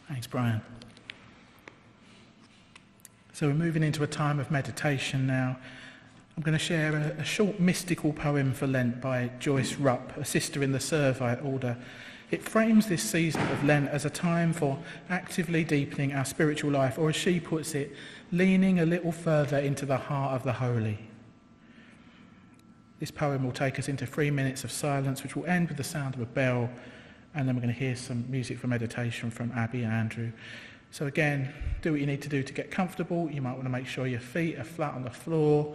Thanks, 0.09 0.27
Brian. 0.27 0.61
So 3.33 3.47
we're 3.47 3.55
moving 3.55 3.85
into 3.85 4.03
a 4.03 4.09
time 4.09 4.41
of 4.41 4.51
meditation 4.51 5.29
now. 5.29 5.59
I'm 6.39 6.43
going 6.45 6.57
to 6.57 6.65
share 6.65 6.95
a, 6.95 7.21
a, 7.21 7.25
short 7.25 7.59
mystical 7.59 8.13
poem 8.13 8.53
for 8.53 8.69
Lent 8.69 9.01
by 9.01 9.29
Joyce 9.41 9.75
Rupp, 9.75 10.17
a 10.17 10.25
sister 10.25 10.63
in 10.63 10.71
the 10.71 10.79
Servite 10.79 11.45
order. 11.45 11.77
It 12.31 12.45
frames 12.45 12.87
this 12.87 13.03
season 13.03 13.43
of 13.51 13.65
Lent 13.65 13.89
as 13.89 14.05
a 14.05 14.11
time 14.11 14.53
for 14.53 14.79
actively 15.11 15.65
deepening 15.65 16.13
our 16.13 16.25
spiritual 16.25 16.71
life, 16.71 16.97
or 16.97 17.09
as 17.09 17.17
she 17.17 17.41
puts 17.41 17.75
it, 17.75 17.93
leaning 18.31 18.79
a 18.79 18.87
little 18.87 19.11
further 19.11 19.59
into 19.59 19.85
the 19.85 19.97
heart 19.97 20.33
of 20.33 20.45
the 20.45 20.53
holy. 20.53 21.01
This 23.01 23.11
poem 23.11 23.43
will 23.43 23.51
take 23.51 23.81
us 23.81 23.89
into 23.89 24.07
three 24.07 24.31
minutes 24.31 24.63
of 24.63 24.71
silence, 24.71 25.25
which 25.25 25.35
will 25.35 25.47
end 25.47 25.67
with 25.67 25.77
the 25.77 25.83
sound 25.83 26.15
of 26.15 26.21
a 26.21 26.27
bell, 26.27 26.71
and 27.35 27.49
then 27.49 27.57
we're 27.57 27.63
going 27.63 27.75
to 27.75 27.81
hear 27.81 27.97
some 27.97 28.25
music 28.31 28.61
for 28.61 28.69
meditation 28.69 29.33
from 29.33 29.51
Abby 29.57 29.83
and 29.83 29.93
Andrew. 29.93 30.31
So 30.93 31.07
again, 31.07 31.53
do 31.83 31.91
what 31.91 32.01
you 32.01 32.07
need 32.07 32.23
to 32.23 32.29
do 32.29 32.45
to 32.45 32.53
get 32.53 32.71
comfortable. 32.71 33.29
You 33.29 33.43
might 33.43 33.55
want 33.55 33.65
to 33.65 33.71
make 33.71 33.89
sure 33.89 34.07
your 34.07 34.21
feet 34.21 34.57
are 34.57 34.65
flat 34.65 34.95
on 34.95 35.03
the 35.03 35.11
floor 35.11 35.75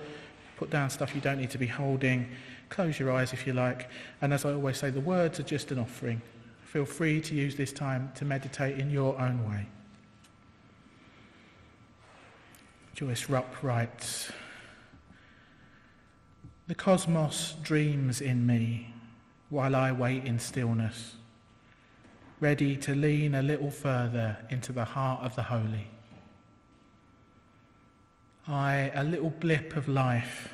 Put 0.64 0.70
down 0.70 0.90
stuff 0.90 1.14
you 1.14 1.20
don't 1.20 1.40
need 1.40 1.50
to 1.50 1.58
be 1.58 1.68
holding. 1.68 2.26
Close 2.70 2.98
your 2.98 3.12
eyes 3.12 3.34
if 3.34 3.46
you 3.46 3.52
like. 3.52 3.90
And 4.22 4.34
as 4.34 4.46
I 4.46 4.54
always 4.54 4.78
say, 4.78 4.92
the 4.92 5.02
words 5.02 5.38
are 5.42 5.44
just 5.44 5.74
an 5.74 5.78
offering. 5.78 6.22
Feel 6.64 6.86
free 6.86 7.20
to 7.20 7.36
use 7.36 7.58
this 7.58 7.74
time 7.74 8.14
to 8.16 8.24
meditate 8.24 8.80
in 8.80 8.90
your 8.90 9.20
own 9.20 9.46
way. 9.50 9.68
Joyce 12.96 13.28
Rupp 13.28 13.62
writes, 13.62 14.32
The 16.68 16.76
cosmos 16.76 17.56
dreams 17.62 18.22
in 18.22 18.48
me 18.48 18.94
while 19.50 19.76
I 19.76 19.92
wait 19.92 20.24
in 20.24 20.40
stillness, 20.40 21.16
ready 22.40 22.78
to 22.78 22.96
lean 22.96 23.36
a 23.36 23.42
little 23.42 23.70
further 23.70 24.38
into 24.50 24.72
the 24.72 24.86
heart 24.86 25.26
of 25.26 25.36
the 25.36 25.44
holy. 25.44 25.90
I, 28.48 28.92
a 28.94 29.06
little 29.06 29.30
blip 29.30 29.78
of 29.78 29.88
life, 29.88 30.54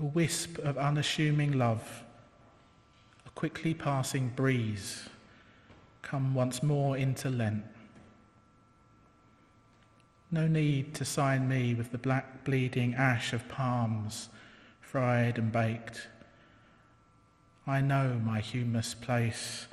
a 0.00 0.04
wisp 0.04 0.58
of 0.58 0.76
unassuming 0.76 1.52
love, 1.52 2.02
a 3.24 3.30
quickly 3.30 3.72
passing 3.72 4.32
breeze, 4.34 5.08
come 6.02 6.34
once 6.34 6.60
more 6.60 6.96
into 6.96 7.30
Lent. 7.30 7.64
No 10.32 10.48
need 10.48 10.92
to 10.94 11.04
sign 11.04 11.48
me 11.48 11.72
with 11.72 11.92
the 11.92 11.98
black 11.98 12.44
bleeding 12.44 12.94
ash 12.94 13.32
of 13.32 13.48
palms, 13.48 14.28
fried 14.80 15.38
and 15.38 15.52
baked. 15.52 16.08
I 17.64 17.80
know 17.80 18.20
my 18.24 18.40
humus 18.40 18.94
place. 18.94 19.68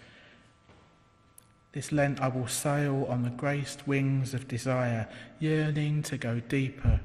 This 1.71 1.91
Lent 1.91 2.21
I 2.21 2.27
will 2.27 2.47
sail 2.47 3.07
on 3.09 3.23
the 3.23 3.31
graced 3.31 3.87
wings 3.87 4.35
of 4.35 4.47
desire, 4.47 5.07
yearning 5.39 6.03
to 6.03 6.17
go 6.17 6.39
deeper 6.39 6.99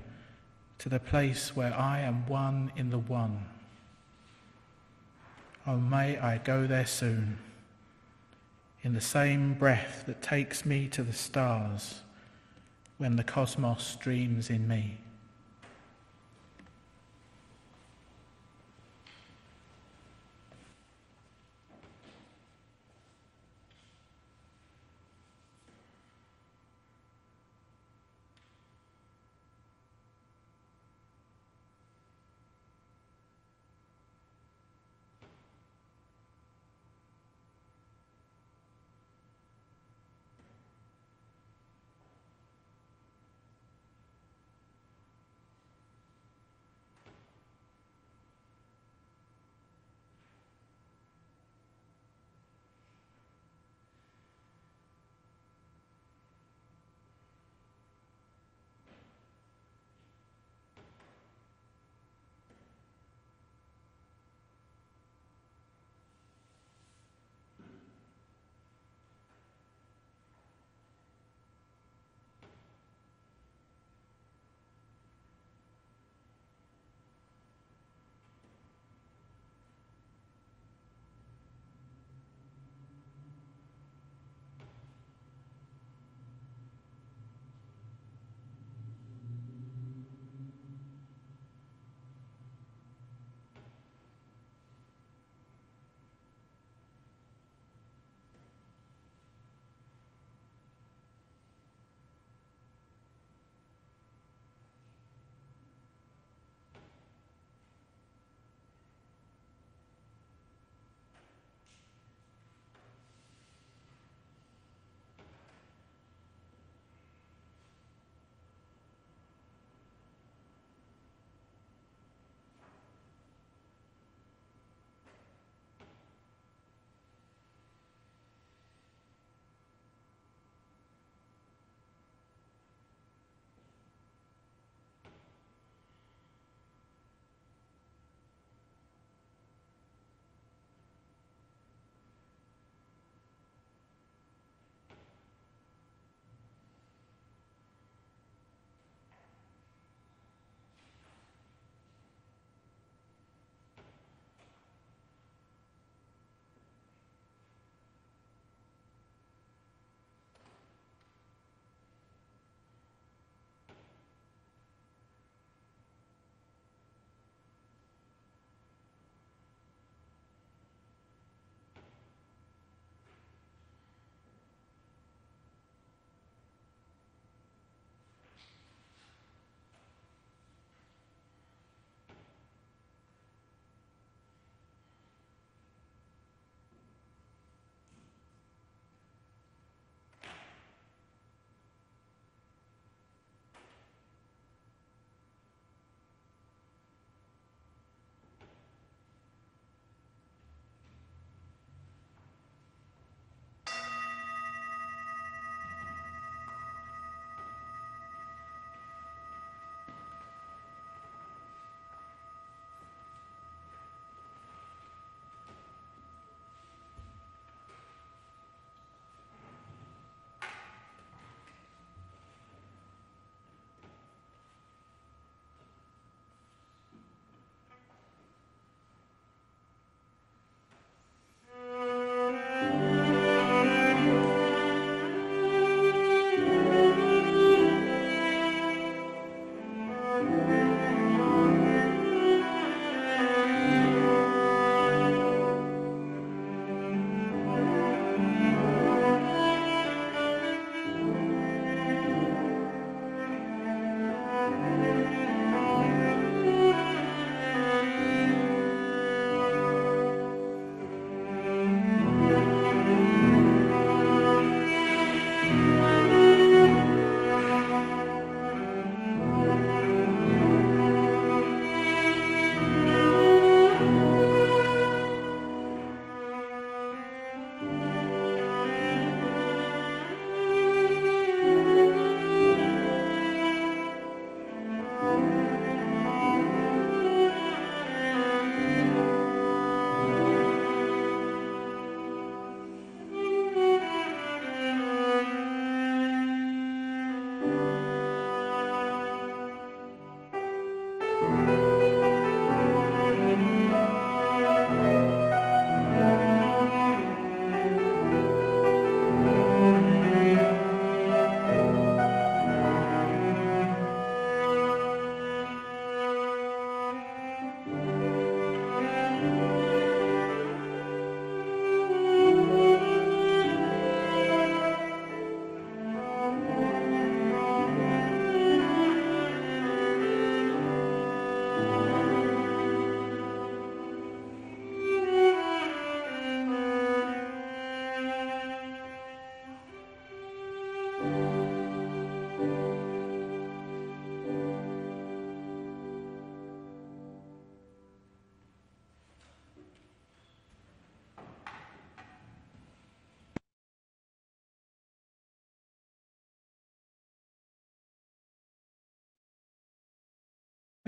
to 0.81 0.89
the 0.89 0.99
place 0.99 1.55
where 1.55 1.75
I 1.75 2.01
am 2.01 2.27
one 2.27 2.73
in 2.75 2.89
the 2.89 2.99
one. 2.99 3.45
Oh, 5.67 5.77
may 5.77 6.17
I 6.19 6.39
go 6.39 6.67
there 6.67 6.87
soon, 6.87 7.39
in 8.83 8.95
the 8.95 9.01
same 9.01 9.53
breath 9.53 10.05
that 10.07 10.23
takes 10.23 10.65
me 10.65 10.89
to 10.89 11.03
the 11.03 11.13
stars 11.13 12.01
when 12.97 13.17
the 13.17 13.25
cosmos 13.25 13.95
dreams 13.97 14.49
in 14.49 14.67
me. 14.67 14.99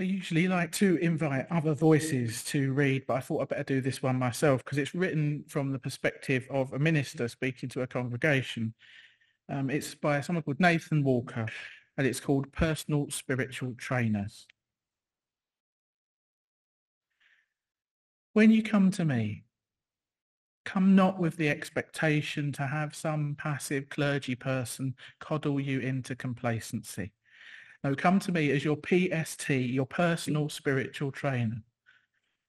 I 0.03 0.05
usually 0.05 0.49
like 0.49 0.73
to 0.73 0.97
invite 0.97 1.47
other 1.49 1.73
voices 1.73 2.43
to 2.47 2.73
read, 2.73 3.07
but 3.07 3.13
I 3.13 3.19
thought 3.21 3.41
I'd 3.41 3.47
better 3.47 3.63
do 3.63 3.79
this 3.79 4.03
one 4.03 4.19
myself 4.19 4.61
because 4.61 4.77
it's 4.77 4.93
written 4.93 5.45
from 5.47 5.71
the 5.71 5.79
perspective 5.79 6.45
of 6.51 6.73
a 6.73 6.77
minister 6.77 7.29
speaking 7.29 7.69
to 7.69 7.83
a 7.83 7.87
congregation. 7.87 8.73
Um, 9.47 9.69
it's 9.69 9.95
by 9.95 10.19
someone 10.19 10.43
called 10.43 10.59
Nathan 10.59 11.05
Walker 11.05 11.47
and 11.97 12.05
it's 12.05 12.19
called 12.19 12.51
Personal 12.51 13.09
Spiritual 13.11 13.75
Trainers. 13.77 14.45
When 18.33 18.51
you 18.51 18.61
come 18.61 18.91
to 18.91 19.05
me, 19.05 19.45
come 20.65 20.95
not 20.95 21.17
with 21.17 21.37
the 21.37 21.47
expectation 21.47 22.51
to 22.51 22.67
have 22.67 22.93
some 22.93 23.37
passive 23.39 23.87
clergy 23.87 24.35
person 24.35 24.95
coddle 25.21 25.61
you 25.61 25.79
into 25.79 26.13
complacency. 26.13 27.13
No, 27.83 27.95
come 27.95 28.19
to 28.21 28.31
me 28.31 28.51
as 28.51 28.63
your 28.63 28.77
PST, 28.77 29.49
your 29.49 29.85
personal 29.85 30.47
spiritual 30.47 31.11
trainer. 31.11 31.61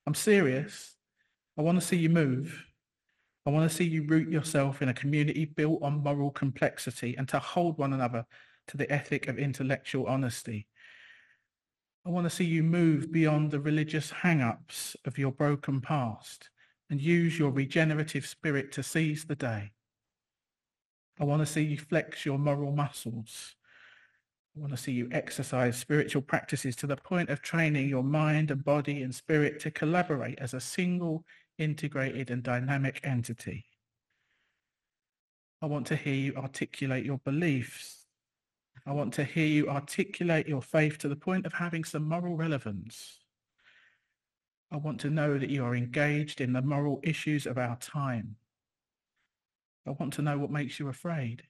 I'm 0.06 0.14
serious. 0.14 0.96
I 1.58 1.62
want 1.62 1.80
to 1.80 1.86
see 1.86 1.96
you 1.96 2.08
move. 2.08 2.64
I 3.46 3.50
want 3.50 3.68
to 3.68 3.76
see 3.76 3.84
you 3.84 4.04
root 4.04 4.28
yourself 4.28 4.80
in 4.80 4.88
a 4.88 4.94
community 4.94 5.44
built 5.44 5.82
on 5.82 6.02
moral 6.02 6.30
complexity 6.30 7.16
and 7.16 7.28
to 7.28 7.38
hold 7.38 7.78
one 7.78 7.92
another 7.92 8.24
to 8.68 8.76
the 8.76 8.90
ethic 8.90 9.28
of 9.28 9.38
intellectual 9.38 10.06
honesty. 10.06 10.66
I 12.06 12.10
want 12.10 12.26
to 12.26 12.34
see 12.34 12.44
you 12.44 12.62
move 12.62 13.10
beyond 13.10 13.50
the 13.50 13.60
religious 13.60 14.10
hang-ups 14.10 14.96
of 15.04 15.18
your 15.18 15.32
broken 15.32 15.80
past 15.80 16.50
and 16.90 17.00
use 17.00 17.38
your 17.38 17.50
regenerative 17.50 18.26
spirit 18.26 18.72
to 18.72 18.82
seize 18.82 19.24
the 19.24 19.34
day. 19.34 19.72
I 21.18 21.24
want 21.24 21.40
to 21.40 21.46
see 21.46 21.62
you 21.62 21.78
flex 21.78 22.24
your 22.24 22.38
moral 22.38 22.72
muscles. 22.72 23.56
I 24.56 24.60
want 24.60 24.72
to 24.72 24.76
see 24.76 24.92
you 24.92 25.08
exercise 25.10 25.76
spiritual 25.76 26.22
practices 26.22 26.76
to 26.76 26.86
the 26.86 26.96
point 26.96 27.28
of 27.28 27.42
training 27.42 27.88
your 27.88 28.04
mind 28.04 28.50
and 28.50 28.64
body 28.64 29.02
and 29.02 29.14
spirit 29.14 29.58
to 29.60 29.70
collaborate 29.70 30.38
as 30.38 30.54
a 30.54 30.60
single, 30.60 31.24
integrated 31.58 32.30
and 32.30 32.42
dynamic 32.42 33.00
entity. 33.02 33.66
I 35.60 35.66
want 35.66 35.86
to 35.88 35.96
hear 35.96 36.14
you 36.14 36.36
articulate 36.36 37.04
your 37.04 37.18
beliefs 37.18 38.04
I 38.86 38.92
want 38.92 39.14
to 39.14 39.24
hear 39.24 39.46
you 39.46 39.70
articulate 39.70 40.46
your 40.46 40.60
faith 40.60 40.98
to 40.98 41.08
the 41.08 41.16
point 41.16 41.46
of 41.46 41.54
having 41.54 41.84
some 41.84 42.06
moral 42.06 42.36
relevance. 42.36 43.20
I 44.70 44.76
want 44.76 45.00
to 45.00 45.10
know 45.10 45.38
that 45.38 45.48
you 45.48 45.64
are 45.64 45.74
engaged 45.74 46.40
in 46.40 46.52
the 46.52 46.60
moral 46.60 47.00
issues 47.02 47.46
of 47.46 47.56
our 47.56 47.76
time. 47.76 48.36
I 49.86 49.92
want 49.92 50.12
to 50.14 50.22
know 50.22 50.38
what 50.38 50.50
makes 50.50 50.78
you 50.78 50.88
afraid. 50.88 51.44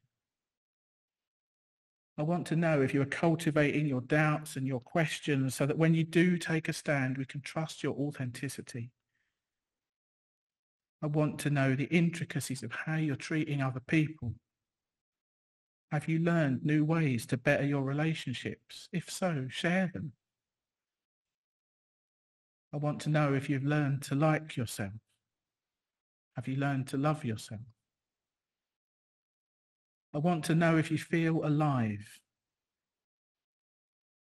I 2.17 2.23
want 2.23 2.47
to 2.49 2.57
know 2.57 2.81
if 2.81 2.95
you 2.95 3.03
are 3.03 3.07
cultivating 3.07 3.87
your 3.87 4.01
doubts 4.01 4.55
and 4.55 4.67
your 4.67 4.81
questions 4.81 5.57
so 5.57 5.67
that 5.67 5.79
when 5.79 5.95
you 5.95 6.05
do 6.05 6.39
take 6.39 6.69
a 6.69 6.73
stand, 6.73 7.19
we 7.19 7.25
can 7.25 7.41
trust 7.41 7.83
your 7.83 7.95
authenticity. 7.95 8.91
I 11.03 11.09
want 11.09 11.41
to 11.41 11.51
know 11.51 11.75
the 11.75 11.85
intricacies 11.85 12.63
of 12.63 12.73
how 12.73 12.97
you're 12.97 13.17
treating 13.17 13.61
other 13.61 13.81
people. 13.81 14.35
Have 15.91 16.09
you 16.09 16.21
learned 16.21 16.65
new 16.65 16.85
ways 16.85 17.27
to 17.27 17.37
better 17.37 17.65
your 17.65 17.83
relationships? 17.83 18.89
If 18.93 19.11
so, 19.11 19.47
share 19.51 19.91
them. 19.93 20.13
I 22.73 22.77
want 22.77 23.01
to 23.03 23.11
know 23.11 23.35
if 23.35 23.51
you've 23.51 23.65
learned 23.65 24.03
to 24.05 24.15
like 24.15 24.57
yourself. 24.57 24.93
Have 26.37 26.49
you 26.49 26.57
learned 26.57 26.89
to 26.89 26.97
love 26.97 27.25
yourself? 27.25 27.61
I 30.15 30.19
want 30.19 30.45
to 30.45 30.55
know 30.55 30.77
if 30.77 30.91
you 30.91 30.99
feel 30.99 31.45
alive. 31.45 32.21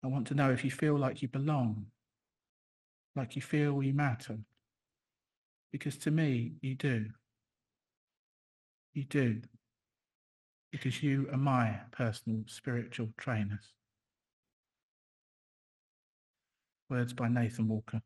I 0.03 0.07
want 0.07 0.27
to 0.27 0.35
know 0.35 0.51
if 0.51 0.63
you 0.63 0.71
feel 0.71 0.97
like 0.97 1.21
you 1.21 1.27
belong, 1.27 1.87
like 3.15 3.35
you 3.35 3.41
feel 3.41 3.81
you 3.81 3.93
matter. 3.93 4.37
Because 5.71 5.97
to 5.99 6.11
me, 6.11 6.53
you 6.61 6.75
do. 6.75 7.07
You 8.93 9.05
do 9.05 9.41
because 10.71 11.03
you 11.03 11.27
are 11.31 11.37
my 11.37 11.79
personal 11.91 12.43
spiritual 12.47 13.09
trainers. 13.17 13.73
Words 16.89 17.13
by 17.13 17.27
Nathan 17.27 17.67
Walker. 17.67 18.01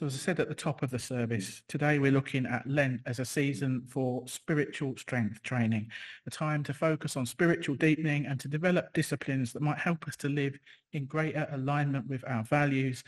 So 0.00 0.06
as 0.06 0.14
I 0.14 0.16
said 0.16 0.40
at 0.40 0.48
the 0.48 0.54
top 0.54 0.82
of 0.82 0.88
the 0.88 0.98
service, 0.98 1.60
today 1.68 1.98
we're 1.98 2.10
looking 2.10 2.46
at 2.46 2.66
Lent 2.66 3.02
as 3.04 3.18
a 3.18 3.24
season 3.26 3.82
for 3.86 4.26
spiritual 4.26 4.96
strength 4.96 5.42
training, 5.42 5.90
a 6.26 6.30
time 6.30 6.64
to 6.64 6.72
focus 6.72 7.18
on 7.18 7.26
spiritual 7.26 7.74
deepening 7.74 8.24
and 8.24 8.40
to 8.40 8.48
develop 8.48 8.94
disciplines 8.94 9.52
that 9.52 9.60
might 9.60 9.76
help 9.76 10.08
us 10.08 10.16
to 10.16 10.30
live 10.30 10.58
in 10.94 11.04
greater 11.04 11.46
alignment 11.52 12.08
with 12.08 12.24
our 12.26 12.42
values 12.44 13.04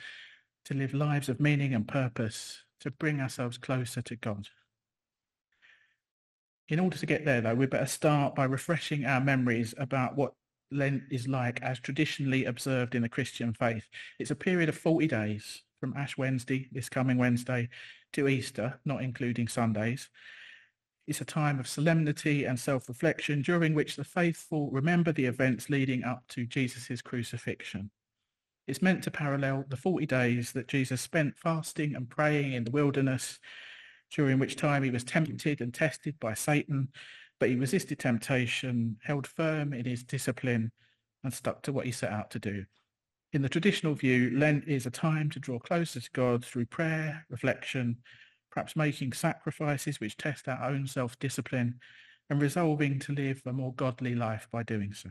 to 0.67 0.75
live 0.75 0.93
lives 0.93 1.31
of 1.31 1.41
meaning 1.41 1.73
and 1.73 1.89
purpose, 1.89 2.63
to 2.81 2.91
bring 2.91 3.23
ourselves 3.23 3.57
closer 3.57 4.03
to 4.03 4.17
God. 4.17 4.49
In 6.69 6.79
order 6.79 6.99
to 6.99 7.07
get 7.07 7.25
there, 7.25 7.41
though, 7.41 7.55
we 7.55 7.65
better 7.65 7.87
start 7.87 8.35
by 8.35 8.45
refreshing 8.45 9.07
our 9.07 9.23
memories 9.23 9.75
about 9.79 10.15
what 10.15 10.35
Lent 10.71 11.05
is 11.11 11.27
like 11.27 11.63
as 11.63 11.81
traditionally 11.81 12.45
observed 12.45 12.95
in 12.95 13.01
the 13.01 13.09
Christian 13.09 13.55
faith. 13.55 13.89
It's 14.19 14.31
a 14.31 14.37
period 14.37 14.69
of 14.69 14.77
40 14.77 15.07
days 15.07 15.63
from 15.83 15.97
Ash 15.97 16.17
Wednesday, 16.17 16.69
this 16.71 16.89
coming 16.89 17.19
Wednesday, 17.19 17.69
to 18.13 18.29
Easter, 18.29 18.79
not 18.85 19.03
including 19.03 19.49
Sundays. 19.49 20.09
It's 21.09 21.21
a 21.21 21.25
time 21.25 21.59
of 21.59 21.67
solemnity 21.67 22.45
and 22.45 22.57
self-reflection 22.57 23.43
during 23.43 23.75
which 23.75 23.97
the 23.97 24.05
faithful 24.05 24.71
remember 24.71 25.11
the 25.11 25.25
events 25.25 25.69
leading 25.69 26.05
up 26.05 26.23
to 26.29 26.47
Jesus' 26.47 27.03
crucifixion. 27.03 27.91
It's 28.69 28.81
meant 28.81 29.03
to 29.03 29.11
parallel 29.11 29.65
the 29.69 29.77
40 29.77 30.07
days 30.07 30.53
that 30.53 30.69
Jesus 30.69 31.01
spent 31.01 31.37
fasting 31.37 31.97
and 31.97 32.09
praying 32.09 32.53
in 32.53 32.63
the 32.63 32.71
wilderness, 32.71 33.41
during 34.15 34.39
which 34.39 34.55
time 34.55 34.85
he 34.85 34.91
was 34.91 35.03
tempted 35.03 35.61
and 35.61 35.75
tested 35.75 36.15
by 36.21 36.35
Satan, 36.35 36.91
but 37.41 37.49
he 37.49 37.57
resisted 37.57 37.99
temptation, 37.99 38.99
held 39.03 39.27
firm 39.27 39.73
in 39.73 39.85
his 39.85 40.05
discipline, 40.05 40.71
and 41.25 41.35
stuck 41.35 41.61
to 41.63 41.73
what 41.73 41.87
he 41.87 41.91
set 41.91 42.13
out 42.13 42.31
to 42.31 42.39
do. 42.39 42.67
In 43.33 43.41
the 43.41 43.49
traditional 43.49 43.95
view, 43.95 44.31
Lent 44.35 44.69
is 44.69 44.85
a 44.85 44.91
time 44.91 45.31
to 45.31 45.41
draw 45.41 45.59
closer 45.59 46.01
to 46.01 46.11
God 46.13 46.45
through 46.45 46.67
prayer, 46.67 47.25
reflection, 47.31 47.97
perhaps 48.51 48.77
making 48.77 49.15
sacrifices 49.15 50.01
which 50.01 50.19
test 50.19 50.49
our 50.49 50.63
own 50.63 50.87
self-discipline, 50.87 51.81
and 52.29 52.43
resolving 52.43 52.99
to 52.99 53.13
live 53.13 53.41
a 53.47 53.53
more 53.53 53.73
godly 53.73 54.15
life 54.15 54.49
by 54.53 54.63
doing 54.63 54.93
so. 54.93 55.09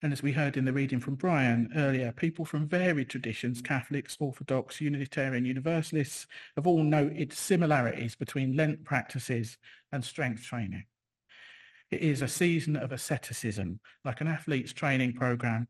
And 0.00 0.12
as 0.12 0.22
we 0.22 0.30
heard 0.32 0.56
in 0.56 0.64
the 0.64 0.72
reading 0.72 1.00
from 1.00 1.16
Brian 1.16 1.70
earlier, 1.74 2.12
people 2.12 2.44
from 2.44 2.68
varied 2.68 3.08
traditions, 3.08 3.60
Catholics, 3.60 4.16
Orthodox, 4.20 4.80
Unitarian, 4.80 5.44
Universalists, 5.44 6.28
have 6.56 6.68
all 6.68 6.84
noted 6.84 7.32
similarities 7.32 8.14
between 8.14 8.56
Lent 8.56 8.84
practices 8.84 9.58
and 9.90 10.04
strength 10.04 10.44
training. 10.44 10.84
It 11.90 12.00
is 12.00 12.22
a 12.22 12.28
season 12.28 12.76
of 12.76 12.92
asceticism, 12.92 13.80
like 14.04 14.20
an 14.20 14.28
athlete's 14.28 14.72
training 14.72 15.14
program, 15.14 15.68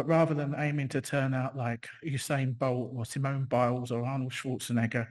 but 0.00 0.08
rather 0.08 0.32
than 0.32 0.54
aiming 0.56 0.88
to 0.88 0.98
turn 1.02 1.34
out 1.34 1.54
like 1.54 1.86
Usain 2.02 2.56
Bolt 2.56 2.90
or 2.96 3.04
Simone 3.04 3.44
Biles 3.44 3.90
or 3.90 4.02
Arnold 4.02 4.32
Schwarzenegger, 4.32 5.06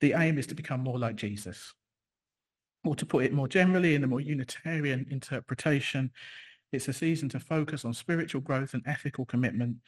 the 0.00 0.12
aim 0.12 0.38
is 0.38 0.46
to 0.46 0.54
become 0.54 0.78
more 0.78 0.96
like 0.96 1.16
Jesus. 1.16 1.74
Or 2.84 2.94
to 2.94 3.04
put 3.04 3.24
it 3.24 3.32
more 3.32 3.48
generally 3.48 3.96
in 3.96 4.00
the 4.00 4.06
more 4.06 4.20
Unitarian 4.20 5.08
interpretation, 5.10 6.12
it's 6.70 6.86
a 6.86 6.92
season 6.92 7.28
to 7.30 7.40
focus 7.40 7.84
on 7.84 7.92
spiritual 7.92 8.40
growth 8.40 8.74
and 8.74 8.84
ethical 8.86 9.24
commitment, 9.24 9.78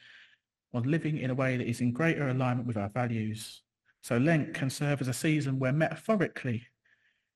on 0.74 0.82
living 0.82 1.18
in 1.18 1.30
a 1.30 1.34
way 1.34 1.57
that 1.57 1.68
is 1.68 1.80
in 1.80 1.92
greater 1.92 2.26
alignment 2.26 2.66
with 2.66 2.76
our 2.76 2.88
values. 2.88 3.62
So 4.03 4.16
Lent 4.16 4.53
can 4.53 4.68
serve 4.68 5.01
as 5.01 5.07
a 5.07 5.12
season 5.12 5.61
where 5.61 5.72
metaphorically 5.72 6.66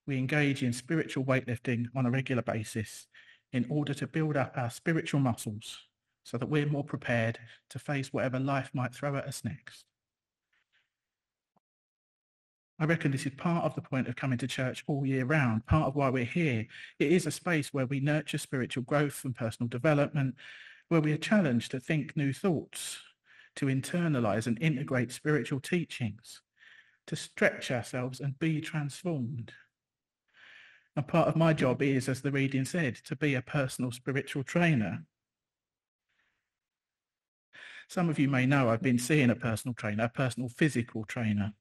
we 0.05 0.19
engage 0.19 0.65
in 0.65 0.73
spiritual 0.73 1.25
weightlifting 1.25 1.87
on 1.95 2.07
a 2.07 2.11
regular 2.11 2.43
basis 2.43 3.07
in 3.53 3.67
order 3.71 3.95
to 3.95 4.09
build 4.09 4.37
up 4.37 4.53
our 4.57 4.69
spiritual 4.69 5.21
muscles 5.21 5.79
so 6.25 6.39
that 6.39 6.49
we're 6.49 6.67
more 6.67 6.85
prepared 6.85 7.39
to 7.71 7.79
face 7.79 8.13
whatever 8.13 8.41
life 8.41 8.71
might 8.75 8.95
throw 8.95 9.15
at 9.17 9.27
us 9.27 9.45
next. 9.45 9.85
I 12.79 12.87
reckon 12.87 13.13
this 13.13 13.27
is 13.27 13.33
part 13.37 13.65
of 13.65 13.75
the 13.77 13.83
point 13.83 14.09
of 14.09 14.17
coming 14.17 14.39
to 14.39 14.49
church 14.49 14.83
all 14.89 15.07
year 15.07 15.25
round, 15.25 15.65
part 15.67 15.87
of 15.87 15.95
why 15.95 16.09
we're 16.09 16.25
here. 16.25 16.67
It 16.99 17.13
is 17.13 17.25
a 17.25 17.31
space 17.31 17.73
where 17.73 17.87
we 17.87 18.01
nurture 18.01 18.39
spiritual 18.39 18.83
growth 18.83 19.25
and 19.25 19.35
personal 19.35 19.69
development, 19.69 20.35
where 20.89 21.01
we 21.01 21.13
are 21.13 21.19
challenged 21.19 21.71
to 21.71 21.79
think 21.81 22.17
new 22.17 22.33
thoughts, 22.33 22.99
to 23.57 23.67
internalize 23.67 24.49
and 24.49 24.61
integrate 24.61 25.13
spiritual 25.13 25.61
teachings, 25.61 26.41
to 27.07 27.15
stretch 27.15 27.71
ourselves 27.71 28.19
and 28.19 28.39
be 28.41 28.61
transformed. 28.61 29.53
And 30.97 31.07
part 31.07 31.29
of 31.29 31.37
my 31.37 31.53
job 31.53 31.81
is, 31.83 32.09
as 32.09 32.23
the 32.23 32.33
reading 32.33 32.65
said, 32.65 32.97
to 33.05 33.15
be 33.15 33.35
a 33.35 33.43
personal 33.43 33.93
spiritual 33.93 34.43
trainer. 34.43 35.05
Some 37.89 38.09
of 38.09 38.19
you 38.19 38.29
may 38.29 38.47
know 38.47 38.69
I've 38.69 38.83
been 38.83 38.99
seeing 38.99 39.31
a 39.31 39.37
personal 39.37 39.75
trainer, 39.75 40.05
a 40.05 40.09
personal 40.09 40.49
physical 40.49 41.05
trainer 41.05 41.53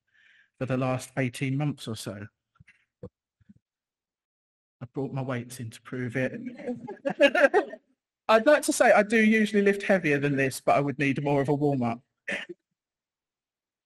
for 0.60 0.66
the 0.66 0.78
last 0.78 1.12
18 1.18 1.58
months 1.58 1.88
or 1.88 1.96
so. 1.96 2.26
I 3.04 4.86
brought 4.94 5.14
my 5.14 5.22
weights 5.22 5.60
in 5.60 5.70
to 5.70 5.82
prove 5.82 6.16
it. 6.16 6.34
I'd 8.28 8.46
like 8.46 8.64
to 8.64 8.74
say 8.74 8.92
I 8.92 9.04
do 9.04 9.18
usually 9.18 9.62
lift 9.62 9.84
heavier 9.84 10.20
than 10.20 10.36
this, 10.36 10.62
but 10.62 10.76
I 10.76 10.80
would 10.80 11.00
need 11.00 11.24
more 11.24 11.42
of 11.42 11.50
a 11.50 11.54
warm-up. 11.54 12.00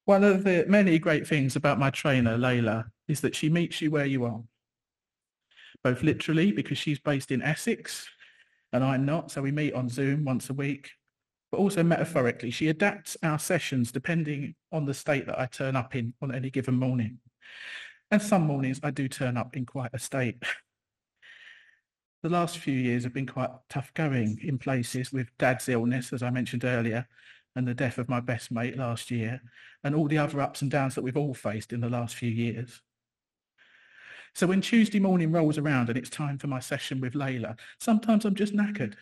One 0.05 0.23
of 0.23 0.43
the 0.43 0.65
many 0.67 0.99
great 0.99 1.27
things 1.27 1.55
about 1.55 1.79
my 1.79 1.89
trainer, 1.89 2.38
Layla, 2.38 2.85
is 3.07 3.21
that 3.21 3.35
she 3.35 3.49
meets 3.49 3.81
you 3.81 3.91
where 3.91 4.05
you 4.05 4.25
are. 4.25 4.41
Both 5.83 6.01
literally, 6.01 6.51
because 6.51 6.77
she's 6.77 6.99
based 6.99 7.31
in 7.31 7.41
Essex 7.41 8.07
and 8.73 8.83
I'm 8.83 9.05
not, 9.05 9.31
so 9.31 9.41
we 9.41 9.51
meet 9.51 9.73
on 9.73 9.89
Zoom 9.89 10.25
once 10.25 10.49
a 10.49 10.53
week, 10.53 10.91
but 11.52 11.60
also 11.60 11.84
metaphorically, 11.84 12.52
she 12.52 12.70
adapts 12.70 13.16
our 13.24 13.39
sessions 13.39 13.91
depending 13.91 14.56
on 14.72 14.86
the 14.86 14.93
state 14.93 15.26
that 15.28 15.39
I 15.39 15.45
turn 15.45 15.76
up 15.76 15.95
in 15.95 16.14
on 16.22 16.34
any 16.34 16.50
given 16.50 16.76
morning. 16.76 17.20
And 18.12 18.22
some 18.22 18.43
mornings 18.43 18.80
I 18.84 18.91
do 18.91 19.08
turn 19.08 19.38
up 19.38 19.56
in 19.56 19.66
quite 19.66 19.91
a 19.93 20.00
state. 20.00 20.41
The 22.24 22.30
last 22.30 22.58
few 22.58 22.74
years 22.74 23.04
have 23.04 23.14
been 23.14 23.28
quite 23.28 23.52
tough 23.70 23.93
going 23.93 24.39
in 24.41 24.58
places 24.58 25.14
with 25.14 25.30
dad's 25.38 25.70
illness, 25.70 26.12
as 26.12 26.24
I 26.24 26.32
mentioned 26.32 26.66
earlier, 26.66 27.08
and 27.56 27.68
the 27.68 27.76
death 27.76 28.00
of 28.00 28.10
my 28.10 28.20
best 28.20 28.52
mate 28.52 28.76
last 28.76 29.12
year, 29.12 29.39
and 29.84 29.95
all 29.95 30.08
the 30.08 30.18
other 30.18 30.41
ups 30.41 30.64
and 30.64 30.72
downs 30.72 30.95
that 30.95 31.04
we've 31.04 31.16
all 31.16 31.36
faced 31.36 31.72
in 31.72 31.80
the 31.80 31.89
last 31.89 32.16
few 32.16 32.32
years. 32.32 32.82
So 34.34 34.48
when 34.48 34.62
Tuesday 34.62 35.00
morning 35.00 35.32
rolls 35.32 35.58
around 35.58 35.89
and 35.89 35.98
it's 35.98 36.10
time 36.10 36.38
for 36.38 36.48
my 36.48 36.60
session 36.60 37.02
with 37.02 37.14
Layla, 37.14 37.58
sometimes 37.80 38.26
I'm 38.26 38.36
just 38.36 38.56
knackered. 38.56 38.95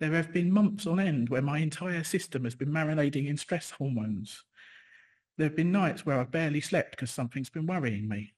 There 0.00 0.12
have 0.12 0.32
been 0.32 0.52
months 0.52 0.86
on 0.86 1.00
end 1.00 1.28
where 1.28 1.42
my 1.42 1.58
entire 1.58 2.04
system 2.04 2.44
has 2.44 2.54
been 2.54 2.70
marinating 2.70 3.28
in 3.28 3.36
stress 3.36 3.70
hormones. 3.70 4.44
There 5.38 5.46
have 5.48 5.56
been 5.56 5.72
nights 5.72 6.04
where 6.04 6.20
I've 6.20 6.30
barely 6.30 6.60
slept 6.60 6.92
because 6.92 7.10
something's 7.10 7.50
been 7.50 7.66
worrying 7.66 8.08
me. 8.08 8.34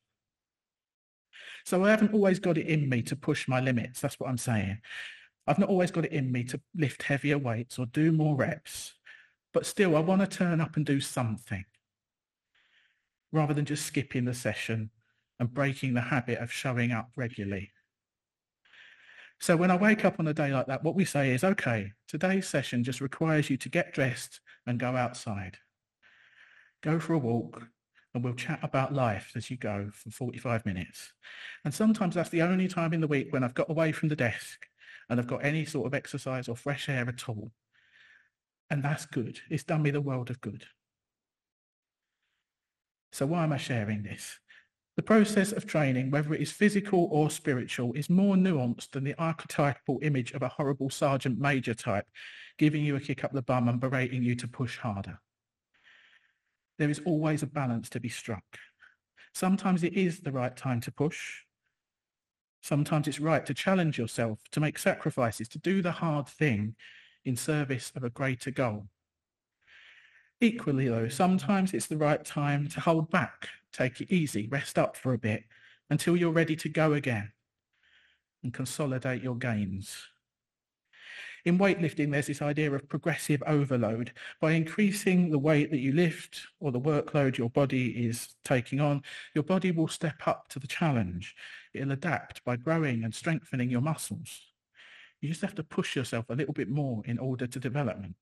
So 1.64 1.84
I 1.84 1.90
haven't 1.90 2.14
always 2.14 2.38
got 2.38 2.59
it 2.59 2.66
in 2.66 2.88
me 2.88 3.02
to 3.02 3.16
push 3.16 3.48
my 3.48 3.61
limits. 3.61 4.00
That's 4.00 4.20
what 4.20 4.28
I'm 4.28 4.38
saying. 4.38 4.78
I've 5.46 5.59
not 5.59 5.68
always 5.68 5.90
got 5.90 6.04
it 6.04 6.12
in 6.12 6.30
me 6.30 6.44
to 6.44 6.61
lift 6.74 7.02
heavier 7.02 7.38
weights 7.38 7.78
or 7.78 7.86
do 7.86 8.12
more 8.12 8.36
reps, 8.36 8.94
but 9.52 9.66
still 9.66 9.96
I 9.96 10.00
want 10.00 10.20
to 10.20 10.26
turn 10.26 10.61
up 10.61 10.76
and 10.76 10.84
do 10.84 11.00
something 11.00 11.64
rather 13.32 13.54
than 13.54 13.64
just 13.64 13.86
skipping 13.86 14.24
the 14.24 14.34
session 14.34 14.90
and 15.38 15.52
breaking 15.52 15.94
the 15.94 16.00
habit 16.00 16.38
of 16.38 16.52
showing 16.52 16.92
up 16.92 17.11
regularly. 17.16 17.72
So 19.41 19.57
when 19.57 19.70
I 19.70 19.76
wake 19.76 20.05
up 20.05 20.18
on 20.18 20.26
a 20.28 20.34
day 20.34 20.51
like 20.51 20.66
that, 20.66 20.82
what 20.82 20.95
we 20.95 21.05
say 21.05 21.32
is, 21.32 21.45
okay, 21.45 21.93
today's 22.09 22.49
session 22.49 22.82
just 22.82 23.01
requires 23.01 23.51
you 23.51 23.57
to 23.59 23.68
get 23.68 23.93
dressed 23.93 24.41
and 24.66 24.78
go 24.78 24.97
outside. 24.97 25.59
Go 26.82 26.99
for 26.99 27.14
a 27.14 27.18
walk, 27.18 27.62
and 28.14 28.24
we'll 28.24 28.34
chat 28.34 28.59
about 28.62 28.95
life 28.95 29.32
as 29.37 29.51
you 29.51 29.59
go 29.59 29.91
for 29.93 30.11
45 30.11 30.64
minutes. 30.64 31.12
And 31.64 31.74
sometimes 31.74 32.14
that's 32.14 32.30
the 32.30 32.43
only 32.43 32.66
time 32.66 32.95
in 32.95 33.01
the 33.01 33.07
week 33.07 33.30
when 33.30 33.45
I've 33.45 33.55
got 33.55 33.70
away 33.70 33.93
from 33.93 34.09
the 34.09 34.16
desk 34.16 34.66
and 35.09 35.20
I've 35.20 35.26
got 35.26 35.45
any 35.45 35.64
sort 35.64 35.87
of 35.87 35.95
exercise 35.95 36.49
or 36.49 36.57
fresh 36.57 36.89
air 36.89 37.07
at 37.09 37.28
all. 37.28 37.53
And 38.70 38.82
that's 38.82 39.07
good. 39.07 39.41
It's 39.51 39.64
done 39.64 39.82
me 39.82 39.91
the 39.91 40.01
world 40.01 40.30
of 40.30 40.41
good. 40.41 40.64
So 43.12 43.26
why 43.26 43.45
am 43.45 43.53
I 43.53 43.59
sharing 43.59 44.03
this? 44.03 44.39
The 44.97 45.03
process 45.03 45.53
of 45.53 45.66
training, 45.66 46.11
whether 46.11 46.32
it 46.32 46.40
is 46.40 46.51
physical 46.51 47.09
or 47.12 47.30
spiritual, 47.30 47.92
is 47.92 48.09
more 48.09 48.34
nuanced 48.34 48.90
than 48.90 49.05
the 49.05 49.14
archetypal 49.18 49.99
image 50.03 50.32
of 50.32 50.42
a 50.42 50.49
horrible 50.49 50.88
sergeant 50.88 51.38
major 51.38 51.74
type, 51.74 52.07
giving 52.57 52.82
you 52.82 52.97
a 52.97 53.01
kick 53.01 53.22
up 53.22 53.32
the 53.32 53.42
bum 53.42 53.68
and 53.68 53.80
berating 53.80 54.22
you 54.22 54.34
to 54.36 54.49
push 54.49 54.78
harder 54.78 55.18
there 56.78 56.90
is 56.90 57.01
always 57.05 57.42
a 57.42 57.47
balance 57.47 57.88
to 57.90 58.01
be 58.01 58.09
struck. 58.09 58.44
Sometimes 59.34 59.82
it 59.82 59.94
is 59.94 60.20
the 60.20 60.32
right 60.32 60.57
time 60.57 60.80
to 60.82 60.92
push. 60.92 61.42
Sometimes 62.62 63.07
it's 63.07 63.20
right 63.20 63.44
to 63.47 63.55
challenge 63.55 63.99
yourself, 63.99 64.40
to 64.53 64.61
make 64.61 64.78
sacrifices, 64.78 65.49
to 65.49 65.59
do 65.59 65.82
the 65.82 65.92
hard 65.92 66.26
thing 66.26 66.74
in 67.24 67.36
service 67.36 67.92
of 67.94 68.05
a 68.05 68.11
greater 68.11 68.51
goal. 68.51 68.88
Equally 70.41 70.89
though, 70.89 71.09
sometimes 71.09 71.72
it's 71.72 71.87
the 71.87 71.97
right 71.97 72.24
time 72.24 72.68
to 72.68 72.80
hold 72.80 73.11
back, 73.11 73.49
take 73.72 74.01
it 74.01 74.12
easy, 74.12 74.47
rest 74.49 74.78
up 74.78 74.97
for 74.97 75.14
a 75.14 75.18
bit 75.18 75.45
until 75.89 76.16
you're 76.16 76.30
ready 76.30 76.57
to 76.57 76.68
go 76.68 76.93
again 76.93 77.32
and 78.43 78.53
consolidate 78.53 79.22
your 79.22 79.37
gains. 79.37 79.97
In 81.47 81.59
weightlifting, 81.59 82.11
there's 82.11 82.26
this 82.26 82.43
idea 82.43 82.72
of 82.72 82.89
progressive 82.89 83.41
overload. 83.47 84.12
By 84.41 84.53
increasing 84.53 85.30
the 85.30 85.39
weight 85.39 85.70
that 85.70 85.78
you 85.78 85.93
lift 85.93 86.41
or 86.59 86.72
the 86.72 86.80
workload 86.80 87.39
your 87.39 87.51
body 87.51 88.07
is 88.07 88.34
taking 88.45 88.80
on, 88.80 89.03
your 89.32 89.45
body 89.45 89.70
will 89.70 89.87
step 89.87 90.26
up 90.26 90.49
to 90.49 90.59
the 90.59 90.66
challenge. 90.66 91.37
It'll 91.72 91.93
adapt 91.93 92.45
by 92.45 92.57
growing 92.57 93.05
and 93.05 93.14
strengthening 93.14 93.70
your 93.70 93.80
muscles. 93.80 94.41
You 95.20 95.28
just 95.28 95.43
have 95.43 95.55
to 95.55 95.62
push 95.62 95.95
yourself 95.95 96.26
a 96.28 96.34
little 96.34 96.53
bit 96.53 96.68
more 96.68 97.03
in 97.07 97.16
order 97.18 97.47
to 97.47 97.61
development. 97.61 98.16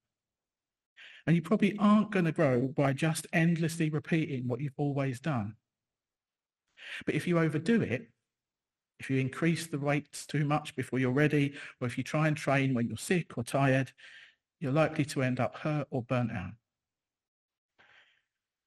And 1.26 1.34
you 1.34 1.42
probably 1.42 1.76
aren't 1.78 2.10
going 2.10 2.26
to 2.26 2.32
grow 2.32 2.68
by 2.68 2.92
just 2.92 3.26
endlessly 3.32 3.88
repeating 3.88 4.46
what 4.46 4.60
you've 4.60 4.74
always 4.76 5.20
done. 5.20 5.54
But 7.06 7.14
if 7.14 7.26
you 7.26 7.38
overdo 7.38 7.80
it, 7.80 8.10
if 8.98 9.10
you 9.10 9.18
increase 9.18 9.66
the 9.66 9.78
weights 9.78 10.26
too 10.26 10.44
much 10.44 10.76
before 10.76 10.98
you're 10.98 11.10
ready, 11.10 11.54
or 11.80 11.86
if 11.86 11.98
you 11.98 12.04
try 12.04 12.28
and 12.28 12.36
train 12.36 12.74
when 12.74 12.88
you're 12.88 12.96
sick 12.96 13.36
or 13.36 13.42
tired, 13.44 13.92
you're 14.60 14.72
likely 14.72 15.04
to 15.06 15.22
end 15.22 15.40
up 15.40 15.56
hurt 15.56 15.86
or 15.90 16.02
burnt 16.02 16.32
out. 16.32 16.52